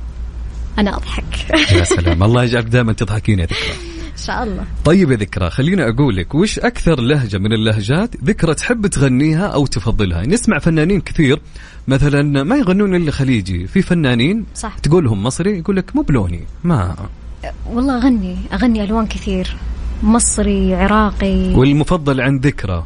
[0.80, 1.50] أنا أضحك.
[1.72, 2.24] يا سلام.
[2.24, 3.74] الله يجعلك دائما تضحكين يا ذكرى.
[4.14, 4.64] إن شاء الله.
[4.86, 9.66] طيب يا ذكرى خليني أقول لك وش أكثر لهجة من اللهجات ذكرى تحب تغنيها أو
[9.66, 11.40] تفضلها؟ نسمع فنانين كثير
[11.88, 14.78] مثلا ما يغنون إلا خليجي في فنانين صح.
[14.78, 16.96] تقولهم مصري يقول لك مو بلوني ما؟
[17.70, 19.56] والله أغني أغني ألوان كثير
[20.04, 21.54] مصري عراقي.
[21.56, 22.86] والمفضل عند ذكرى؟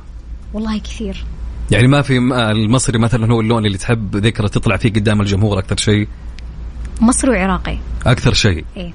[0.53, 1.25] والله كثير.
[1.71, 5.59] يعني ما في ما- المصري مثلا هو اللون اللي تحب ذكرى تطلع فيه قدام الجمهور
[5.59, 6.07] أكثر شيء؟
[7.01, 7.77] مصري وعراقي.
[8.05, 8.65] أكثر شيء.
[8.77, 8.93] إيه.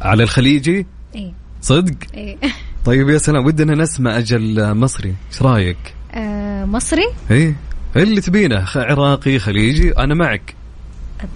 [0.00, 1.32] على الخليجي؟ إيه.
[1.60, 2.36] صدق؟ إيه.
[2.84, 5.14] طيب يا سلام ودنا نسمع أجل مصري.
[5.32, 7.56] إيش رأيك؟ آه مصري؟ إيه.
[7.96, 10.54] اللي تبينه عراقي خليجي أنا معك.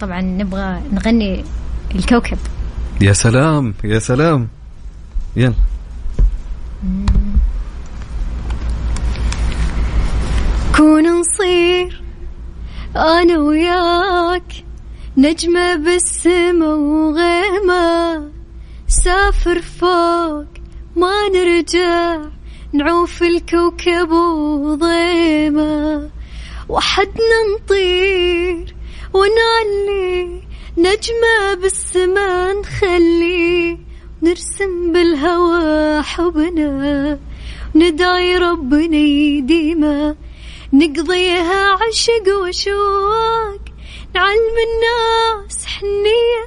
[0.01, 1.43] طبعا نبغى نغني
[1.95, 2.37] الكوكب.
[3.01, 4.47] يا سلام يا سلام.
[5.35, 5.53] يلا.
[10.77, 12.01] كون نصير
[12.95, 14.66] أنا وياك
[15.17, 18.31] نجمة بالسما وغيمة
[18.87, 20.45] سافر فوق
[20.95, 22.21] ما نرجع
[22.73, 26.09] نعوف الكوكب وضيمة.
[26.69, 28.75] وحدنا نطير
[29.13, 30.41] ونعلي
[30.77, 33.77] نجمة بالسما نخلي.
[34.21, 37.19] نرسم بالهوى حبنا
[37.75, 40.15] ندعي ربنا يديمه.
[40.73, 43.66] نقضيها عشق وشوق
[44.17, 46.45] نعلم الناس حنية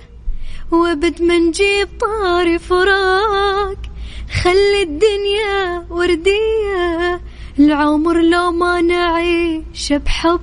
[0.73, 3.77] وابد ما نجيب طاري فراق.
[4.43, 7.21] خلي الدنيا وردية
[7.59, 10.41] العمر لو ما نعيش بحب.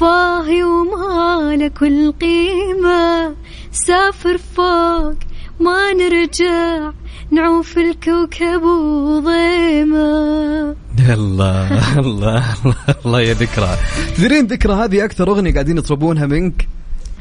[0.00, 3.36] فاهي وما له كل قيمة
[3.72, 5.18] سافر فوق
[5.60, 6.92] ما نرجع.
[7.30, 10.76] نعوف الكوكب وضيمة.
[11.10, 13.76] الله الله الله, الله يا ذكرى.
[14.16, 16.68] تدرين ذكرى هذه أكثر أغنية قاعدين يطلبونها منك؟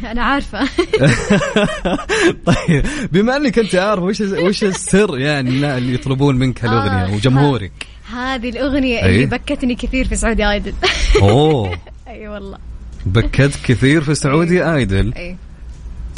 [0.04, 0.60] أنا عارفة.
[2.50, 7.72] طيب بما أنك أنت عارف وش وش السر يعني اللي يطلبون منك هالأغنية آه، وجمهورك؟
[8.14, 9.16] هذه الأغنية أي.
[9.16, 10.74] اللي بكتني كثير في سعودي آيدل.
[11.22, 11.78] أوه.
[12.08, 12.58] أي والله.
[13.06, 15.14] بكت كثير في سعودي آيدل.
[15.14, 15.38] أي.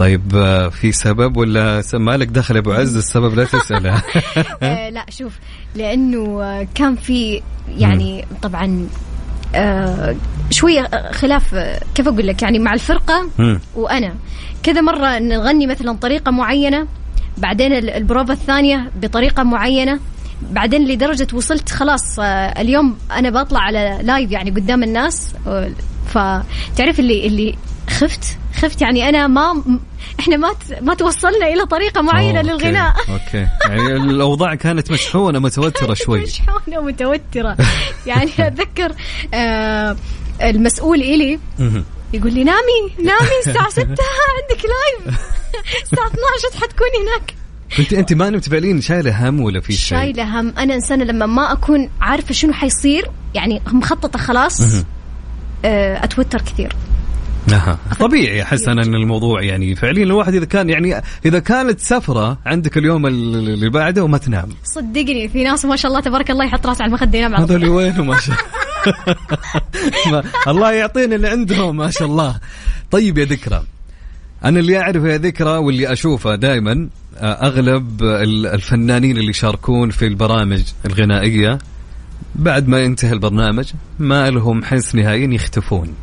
[0.01, 3.93] طيب آه، في سبب ولا مالك دخل أبو عز؟ السبب لا تساله
[4.63, 5.33] آه لا شوف
[5.75, 7.41] لأنه كان في
[7.77, 8.87] يعني طبعا
[9.55, 10.15] آه
[10.51, 11.55] شوية آه، خلاف
[11.95, 13.59] كيف أقول لك؟ يعني مع الفرقة مم.
[13.75, 14.13] وأنا.
[14.63, 16.87] كذا مرة نغني مثلا طريقة معينة
[17.37, 19.99] بعدين ال- البروفا الثانية بطريقة معينة
[20.51, 22.23] بعدين لدرجة وصلت خلاص آه،
[22.61, 25.33] اليوم أنا بطلع على لايف يعني قدام الناس
[26.12, 27.55] فتعرف اللي اللي
[27.89, 29.64] خفت خفت يعني أنا ما
[30.20, 30.49] إحنا ما
[30.82, 32.95] ما توصلنا إلى طريقة معينة okay، للغناء.
[33.09, 33.47] okay.
[33.70, 36.22] يعني الأوضاع كانت مشحونة متوترة شوي.
[36.24, 37.57] مشحونة متوتره
[38.05, 38.95] يعني أتذكر
[39.34, 39.95] آه
[40.41, 41.39] المسؤول إلي.
[42.14, 45.07] يقول لي نامي نامي الساعة 6 عندك live
[45.84, 47.34] الساعة 12 حتكون هناك.
[47.78, 50.53] كنت أنت ما نمت فعليا شايلة هم ولا في شيء؟ شايلة هم.
[50.57, 54.62] أنا إنسانة لما ما أكون عارفة شنو حيصير يعني مخططة خلاص.
[55.66, 56.74] أتوتر كثير.
[57.53, 57.78] أها.
[57.99, 62.78] طبيعي أحس أنا إن الموضوع يعني فعليا الواحد إذا كان يعني إذا كانت سفرة عندك
[62.78, 64.49] اليوم اللي بعده وما تنام.
[64.64, 67.66] صدقني في ناس ما شاء الله تبارك الله يحط راسه على المخدة ينام على هذول
[67.70, 68.36] وينهم ما شاء
[70.12, 72.39] ما الله يعطينا اللي عندهم ما شاء الله.
[72.91, 73.64] طيب يا ذكرى
[74.45, 76.89] أنا اللي اعرفه يا ذكرى واللي أشوفه دائما
[77.22, 81.59] أغلب ال- الفنانين اللي يشاركون في البرامج الغنائية
[82.36, 85.93] بعد ما ينتهي البرنامج ما لهم حس نهائيا يختفون.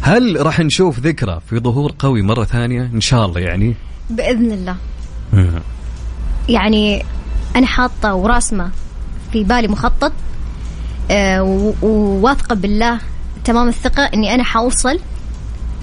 [0.00, 3.74] هل راح نشوف ذكرى في ظهور قوي مرة ثانية؟ إن شاء الله يعني.
[4.10, 4.76] بإذن الله.
[6.48, 7.02] يعني
[7.56, 8.70] أنا حاطة وراسمة
[9.32, 10.12] في بالي مخطط
[11.10, 13.00] آه، و- وواثقة بالله
[13.44, 14.98] تمام الثقة إني أنا حوصل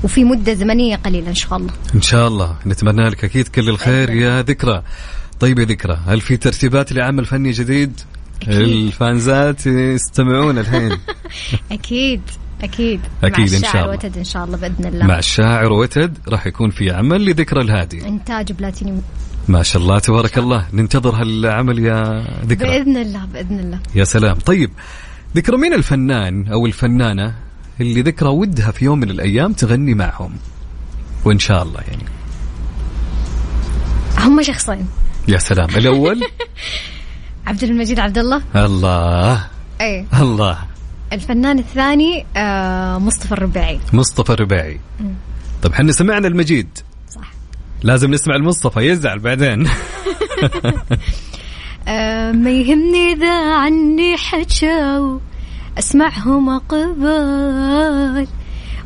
[0.03, 1.72] وفي مدة زمنية قليلة إن شاء الله.
[1.95, 2.56] إن شاء الله.
[2.66, 4.84] نتمنى لك أكيد كل الخير يا ذكرى.
[5.39, 8.14] طيب يا ذكرى هل في ترتيبات لعمل فني جديد؟ أكيد.
[8.48, 10.98] الفانزات يستمعون الحين.
[11.72, 12.22] أكيد
[12.64, 13.02] أكيد.
[13.24, 13.96] أكيد مع إن شاء الشاعر الله.
[13.96, 15.06] وتد إن شاء الله بإذن الله.
[15.06, 18.08] مع الشاعر وتد راح يكون في عمل لذكرى الهادي.
[18.08, 19.02] إنتاج بلاتينيوم
[19.48, 20.68] ما شاء الله تبارك الله.
[20.74, 22.70] ننتظر هالعمل يا ذكرى.
[22.70, 23.80] بإذن الله بإذن الله.
[23.96, 24.36] يا سلام.
[24.36, 24.72] طيب
[25.36, 27.36] ذكرى مين الفنان أو الفنانة
[27.82, 30.32] اللي ذكرى ودها في يوم من الأيام تغني معهم؟
[31.26, 32.04] وإن شاء الله يعني.
[34.18, 34.88] هم شخصين.
[35.28, 35.70] يا سلام.
[35.70, 36.22] الأول؟
[37.48, 38.41] عبد المجيد عبد الله.
[38.56, 39.48] الله.
[39.82, 40.58] اي الله.
[41.14, 44.80] الفنان الثاني آه مصطفى الرباعي مصطفى الرباعي
[45.64, 46.68] طيب حنا سمعنا المجيد.
[47.10, 47.32] صح.
[47.84, 49.68] لازم نسمع المصطفى يزعل بعدين.
[51.88, 55.20] آه ما يهمني إذا عني حجوا
[55.80, 58.28] أسمعهم أقبل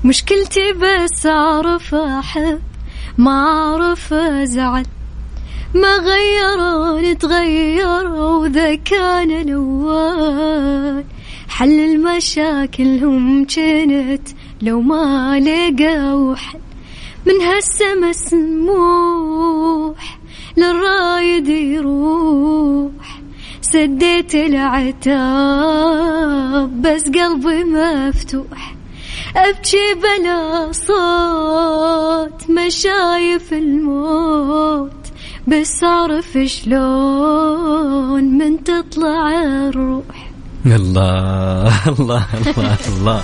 [0.06, 2.60] مشكلتي بس أعرف أحب
[3.18, 4.86] ما أعرف أزعل.
[5.74, 7.00] ما غيروا
[8.40, 11.04] وذا كان الأول
[11.50, 14.30] حل المشاكل هم كانت
[14.62, 16.60] لو ما لقوا حل.
[17.26, 20.20] من هالسما سموح
[20.58, 23.20] للرايد يروح.
[23.62, 25.10] سديت العتاب
[26.82, 28.76] بس قلبي مفتوح.
[29.36, 35.09] أبكي بلا صوت ما شايف الموت.
[35.52, 40.32] بس أعرف شلون من تطلع الروح.
[40.66, 43.24] الله الله الله الله.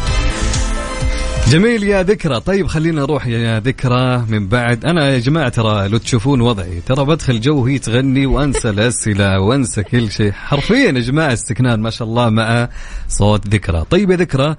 [1.50, 2.40] جميل يا ذكرى.
[2.40, 4.86] طيب خلينا نروح يا ذكرى من بعد.
[4.86, 9.84] أنا يا جماعة ترى لو تشوفون وضعي ترى بدخل جو هي تغني وأنسى الأسئلة وأنسى
[9.84, 10.32] كل شيء.
[10.32, 12.70] حرفيا يا جماعة استكنان ما شاء الله مع
[13.10, 13.86] صوت ذكرى.
[13.90, 14.56] طيب يا ذكرى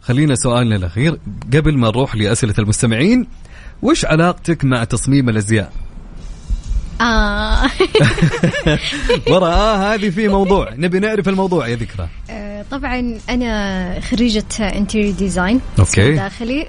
[0.00, 1.18] خلينا سؤالنا الأخير.
[1.54, 3.26] قبل ما نروح لأسئلة المستمعين
[3.82, 5.72] وش علاقتك مع تصميم الأزياء؟
[7.00, 7.70] آه.
[9.30, 15.14] ورا آه هذه في موضوع نبي نعرف الموضوع يا ذكرى آه، طبعا أنا خريجة interior
[15.14, 16.14] design okay.
[16.14, 16.62] داخلي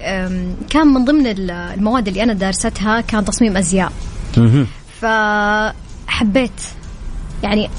[0.70, 3.92] كان من ضمن ال- المواد اللي أنا دارستها كان تصميم أزياء.
[5.00, 6.50] فحبيت
[7.42, 7.70] يعني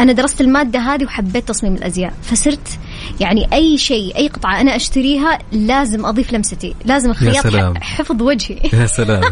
[0.00, 2.78] أنا درست المادة هذه وحبيت تصميم الأزياء فصرت
[3.20, 8.60] يعني أي شيء أي قطعة أنا أشتريها لازم أضيف لمستي لازم الخياط حفظ وجهي.
[8.80, 9.22] يا سلام.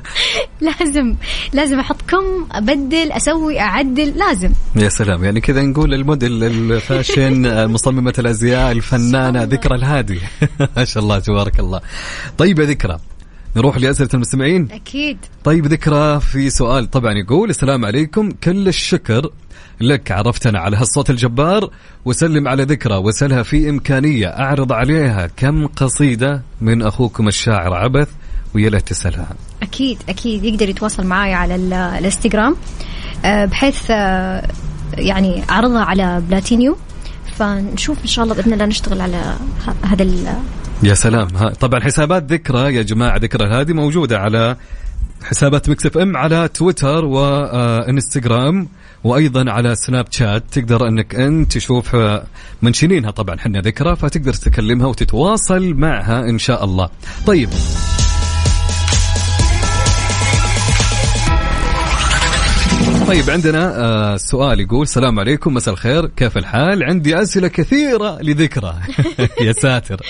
[0.60, 1.14] لازم
[1.52, 4.52] لازم أحط كم أبدل أسوي أعدل لازم.
[4.76, 5.24] يا سلام.
[5.24, 10.20] يعني كذا نقول الموديل الفاشن مصممة الأزياء الفنانة ذكرى الهادي.
[10.76, 11.80] ما شاء الله تبارك الله.
[12.38, 12.98] طيب يا ذكرى.
[13.56, 14.68] نروح لأسئلة المستمعين.
[14.72, 15.18] أكيد.
[15.44, 16.90] طيب ذكرى في سؤال.
[16.90, 18.30] طبعا يقول السلام عليكم.
[18.30, 19.30] كل الشكر
[19.80, 21.70] لك عرفتنا على هالصوت الجبار
[22.04, 24.26] وسلم على ذكرى وسلها في إمكانية.
[24.26, 28.08] أعرض عليها كم قصيدة من أخوكم الشاعر عبث
[28.54, 29.28] ويا ليت تسألها
[29.62, 30.44] أكيد أكيد.
[30.44, 32.56] يقدر يتواصل معي على ال- الإنستغرام.
[33.24, 34.48] آه، بحيث آه،
[34.98, 36.76] يعني أعرضها على بلاتينيو.
[37.40, 39.36] فنشوف إن شاء الله بإذن الله نشتغل على
[39.82, 40.04] هذا
[40.82, 41.28] يا سلام.
[41.36, 44.56] ها طبعا حسابات ذكرى يا جماعة ذكرى هذه موجودة على
[45.22, 48.68] حسابات Mix FM على تويتر وانستغرام
[49.04, 50.44] وأيضا على سناب شات.
[50.52, 52.24] تقدر إنك أنت تشوف آه،
[52.62, 56.88] منشنينها طبعا حنا ذكرى فتقدر تكلمها وتتواصل معها إن شاء الله.
[57.26, 57.48] طيب.
[63.10, 68.74] طيب عندنا آه سؤال يقول السلام عليكم مساء الخير كيف الحال؟ عندي أسئلة كثيرة لذكرى.
[69.46, 70.00] يا ساتر.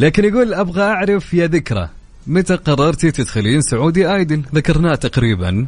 [0.00, 1.88] لكن يقول أبغى أعرف يا ذكرى
[2.26, 5.66] متى قررتي تدخلين سعودي ايدل ذكرناه تقريبا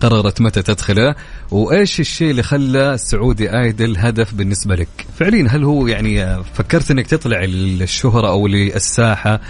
[0.00, 1.14] قررت متى تدخله
[1.50, 7.06] وإيش الشيء اللي خلى سعودي ايدل هدف بالنسبة لك؟ فعليا هل هو يعني فكرت إنك
[7.06, 9.40] تطلع للشهره أو للساحة؟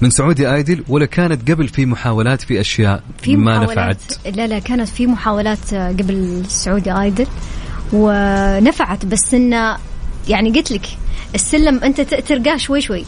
[0.00, 4.46] من سعودي آيدل ولا كانت قبل في محاولات في أشياء في ما محاولات نفعت لا
[4.46, 7.26] لا كانت في محاولات آه، قبل سعودي آيدل
[7.92, 9.76] ونفعت بس انه
[10.28, 10.86] يعني قلت لك
[11.34, 13.04] السلم أنت ترقاه شوي شوي.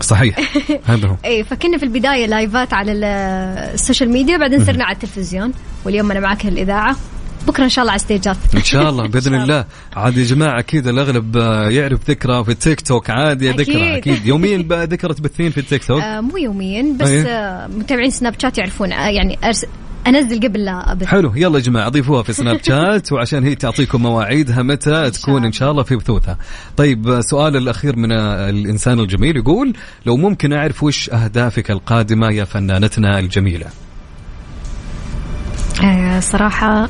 [0.00, 0.36] صحيح.
[0.90, 1.16] هذا هو.
[1.24, 3.04] اي فكنا في البداية لايفات على ال-
[3.74, 5.52] ال social media بعدين صرنا على التلفزيون
[5.84, 6.96] واليوم أنا معك الاذاعه
[7.46, 9.64] بكرة إن شاء الله على ستيجات إن شاء الله بإذن الله.
[9.96, 13.60] عاد يا جماعة أكيد الأغلب آه، يعرف ذكرى في التيك توك عادي أكيد.
[13.60, 14.26] ذكرى أكيد.
[14.26, 17.08] يوميا ذكرى تبثين في التيك توك آه مو يوميا بس.
[17.08, 18.92] آه متابعين سناب شات يعرفون.
[18.92, 19.66] آه يعني أرس
[20.06, 21.06] أنزل قبل لا أبث.
[21.06, 21.32] حلو.
[21.36, 25.70] يلا يا جماعة ضيفوها في سناب شات وعشان هي تعطيكم مواعيدها متى تكون إن شاء
[25.70, 26.38] الله في بثوثها.
[26.76, 29.72] طيب آه، سؤال الأخير من آه، الإنسان الجميل يقول
[30.06, 33.66] لو ممكن أعرف وش أهدافك القادمة يا فنانتنا الجميلة.
[35.84, 36.88] آه صراحة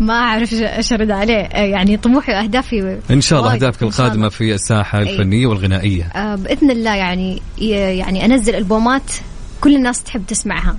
[0.00, 1.34] ما أعرف إيش أرد عليه.
[1.54, 4.28] يعني طموحي وأهدافي إن شاء الله أهدافك القادمة الله.
[4.28, 6.04] في الساحة الفنية والغنائية.
[6.04, 7.42] آه بإذن الله يعني
[7.98, 9.12] يعني أنزل ألبومات
[9.60, 10.76] كل الناس تحب تسمعها.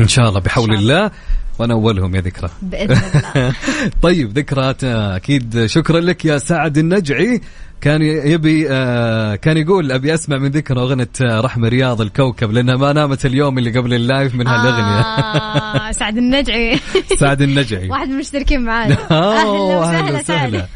[0.00, 1.10] إن شاء الله بحول شاء الله.
[1.58, 2.50] وأنا اولهم يا ذكرى.
[2.62, 3.54] بإذن الله.
[4.02, 7.40] طيب ذكرات آه، أكيد شكرا لك يا سعد النجعي.
[7.80, 12.76] كان يبي آه، كان يقول أبي أسمع من ذكرى أغنية آه، رحمة رياض الكوكب لأنها
[12.76, 16.80] ما نامت اليوم اللي قبل اللايف من هالاغنيه آه سعد النجعي.
[17.20, 17.88] سعد النجعي.
[17.90, 18.96] واحد من المشتركين معانا.
[19.10, 20.66] أهلا وسهلا سعد.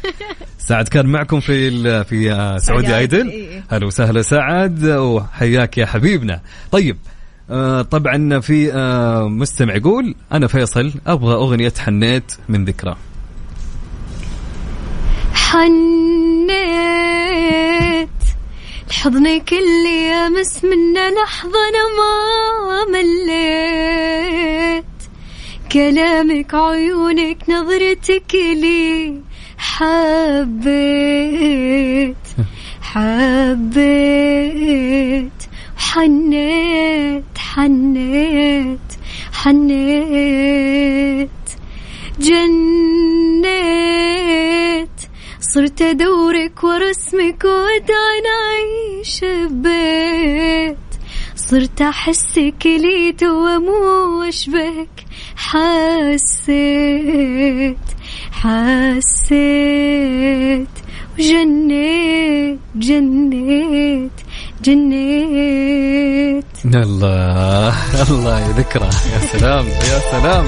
[0.57, 3.63] سعد كان معكم في في آه، سعودي ايدل إيه، إيه.
[3.69, 6.41] هلا وسهلا سعد وحياك يا حبيبنا.
[6.71, 6.97] طيب
[7.49, 12.95] آه، طبعا في آه، مستمع يقول أنا فيصل أبغى أغنية حنيت من ذكرى.
[15.53, 16.59] حنيت.
[18.89, 24.85] لحضنك اللي يمس منه لحظة أنا ما مليت.
[25.71, 29.21] كلامك عيونك نظرتك لي
[29.57, 30.97] حبيت
[32.81, 34.23] حبيت.
[35.77, 38.79] حنيت حنيت
[39.33, 41.22] حنيت.
[45.53, 50.77] صرت أدورك ورسمك وادعي نعيش ببيت
[51.35, 56.23] صرت أحسك ليت ومو اشبهك حسيت
[58.31, 59.53] حسيت.
[61.19, 64.11] وجنيت جنيت
[64.63, 66.45] جنيت.
[66.65, 67.73] الله
[68.09, 70.45] الله يا ذكرى يا سلام يا سلام.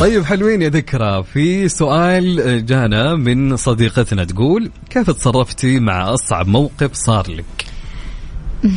[0.00, 1.22] طيب حلوين يا ذكرى.
[1.22, 7.44] في سؤال جانا من صديقتنا تقول كيف تصرفتي مع أصعب موقف صار لك؟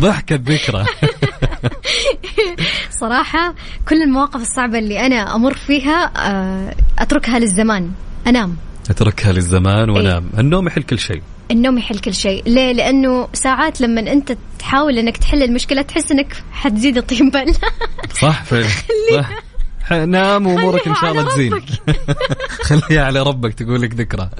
[0.00, 0.84] ضحكت ذكرى
[3.00, 3.54] صراحة
[3.88, 7.90] كل المواقف الصعبة اللي أنا أمر فيها آه، أتركها للزمان.
[8.26, 8.56] أنام.
[8.90, 10.30] أتركها للزمان وأنام.
[10.38, 11.22] النوم يحل كل شيء.
[11.50, 12.42] النوم يحل كل شيء.
[12.46, 17.54] ليه؟ لأنه ساعات لما أنت تحاول أنك تحل المشكلة تحس أنك حتزيد الطين بلة
[18.22, 18.68] صح فعلا.
[19.16, 19.30] صح.
[19.92, 21.52] نام وأمورك إن شاء الله تزين.
[22.68, 24.30] خليها على ربك تقول لك ذكرى.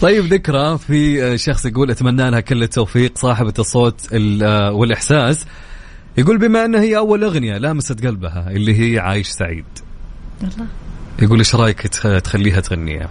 [0.00, 5.46] طيب ذكرى في آه، شخص يقول أتمنى لها كل التوفيق صاحبة الصوت ال- آه، والإحساس.
[6.18, 9.64] يقول بما انها هي أول أغنية لامست قلبها اللي هي عايش سعيد.
[10.42, 10.66] الله.
[11.22, 13.08] يقول إيش رأيك تخ- تخليها تغنيها؟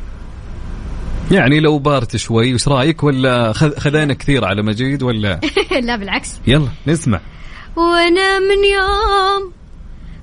[1.32, 5.40] يعني لو بارت شوي وش رأيك؟ ولا خذ- خذينا كثير على مجيد ولا؟
[5.82, 6.30] لا بالعكس.
[6.48, 7.20] يلا نسمع.
[7.76, 9.52] وأنا من يوم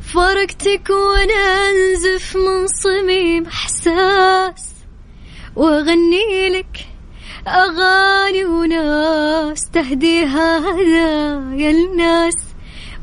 [0.01, 1.35] فارقتك وأنا
[1.71, 4.71] أنزف من صميم إحساس
[5.57, 6.87] وأغني لك
[7.49, 12.35] أغاني وناس تهديها هدايا الناس.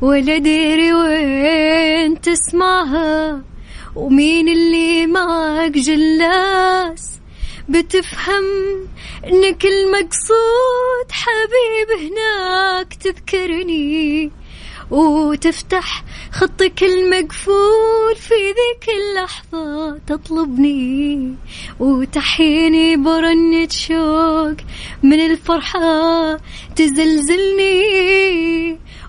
[0.00, 3.42] ولا ديري وين تسمعها
[3.94, 7.12] ومين اللي معك جلاس؟
[7.68, 8.44] بتفهم
[9.26, 14.30] إنك المقصود حبيب هناك تذكرني
[14.90, 21.34] وتفتح خطك المقفول في ذيك اللحظة تطلبني
[21.80, 24.56] وتحيني برنة شوق
[25.02, 26.36] من الفرحة
[26.76, 27.72] تزلزلني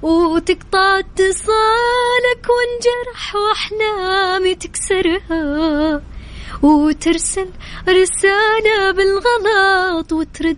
[0.02, 6.13] وتقطع اتصالك وانجرح وإحلامي تكسرها.
[6.62, 7.48] وترسل
[7.90, 10.58] رسالة بالغلط وترد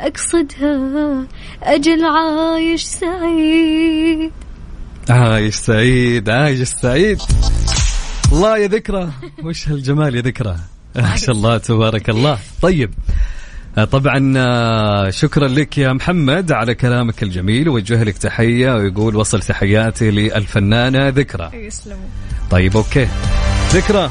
[0.00, 1.26] أقصدها.
[1.62, 4.32] أجل عايش سعيد.
[5.10, 7.18] عايش سعيد عايش سعيد.
[8.32, 9.10] الله يا ذكرى.
[9.44, 10.56] وش هالجمال يا ذكرى؟
[10.96, 12.38] ما شاء الله تبارك الله.
[12.62, 12.94] طيب
[13.92, 21.08] طبعا شكرا لك يا محمد على كلامك الجميل وجه لك تحية ويقول وصل تحياتي للفنانة
[21.08, 21.50] ذكرى.
[21.54, 22.08] يسلموا
[22.50, 23.08] طيب أوكي.
[23.70, 24.10] ذكرى.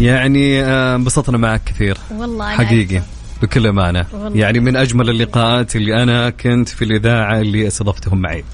[0.00, 1.96] يعني آه، انبسطنا معك كثير.
[2.10, 3.08] والله أنا حقيقي أكثر.
[3.42, 4.06] بكل أمانة.
[4.34, 8.44] يعني من أجمل اللقاءات اللي أنا كنت في الإذاعة اللي استضفتهم معي.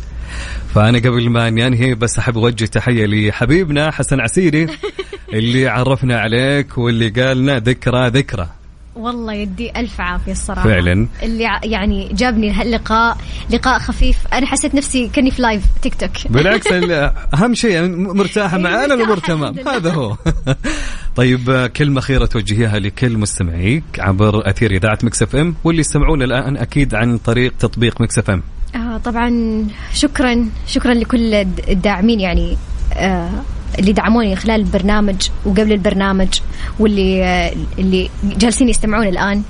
[0.74, 4.66] فأنا قبل ما اني انهي بس أحب أوجه تحية لحبيبنا حسن عسيري
[5.32, 8.49] اللي عرفنا عليك واللي قالنا ذكرى ذكرى.
[8.95, 10.68] والله يدي ألف عافية الصراحة.
[10.68, 11.07] فعلاً.
[11.22, 13.16] اللي يعني جابني هاللقاء
[13.51, 14.16] لقاء خفيف.
[14.32, 18.95] أنا حسيت نفسي كني في لايف تيك توك بالعكس ال- أهم شيء مرتاحة إيه، معانا
[18.95, 19.18] مرتاحة الأمور
[19.55, 19.68] تمام.
[19.74, 20.16] هذا هو.
[21.16, 26.95] طيب كلمة أخيرة توجهيها لكل مستمعيك عبر أثير إذاعة Mix FM واللي يستمعون الآن أكيد
[26.95, 28.42] عن طريق تطبيق Mix FM.
[28.74, 29.64] آه طبعا
[29.95, 32.57] شكرا شكرا لكل الد- الداعمين يعني
[32.95, 33.30] آه
[33.78, 36.40] اللي دعموني خلال البرنامج وقبل البرنامج
[36.78, 39.42] واللي آه اللي جالسين يستمعون الآن.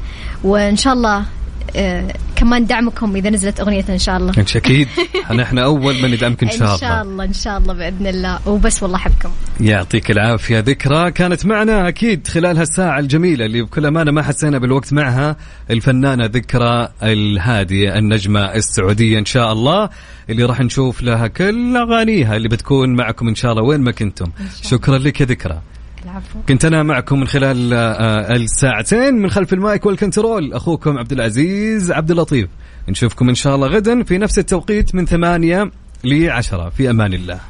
[0.44, 1.24] وإن شاء الله
[2.36, 4.32] كمان دعمكم إذا نزلت أغنيتنا إن شاء الله.
[4.56, 4.88] أكيد.
[5.40, 7.24] إحنا أول من ندعمك إن شاء الله إن شاء الله.
[7.24, 8.48] إن شاء الله بإذن الله.
[8.48, 9.30] وبس والله أحبكم.
[9.60, 10.58] يعطيك العافية.
[10.58, 15.36] ذكرى كانت معنا أكيد خلال هالساعة الجميلة اللي بكل أمانة ما حسينا بالوقت معها.
[15.70, 19.90] الفنانة ذكرى الهادية النجمة السعودية إن شاء الله
[20.30, 24.26] اللي راح نشوف لها كل أغانيها اللي بتكون معكم إن شاء الله وين ما كنتم.
[24.62, 25.60] شكرا لك يا ذكرى.
[26.04, 30.52] العفو كنت أنا معكم من خلال آه، الساعتين من خلف المايك والكنترول.
[30.52, 32.48] أخوكم عبد العزيز عبد اللطيف.
[32.88, 35.70] نشوفكم إن شاء الله غدا في نفس التوقيت من ثمانية
[36.04, 36.68] لعشرة.
[36.68, 37.40] في أمان الله.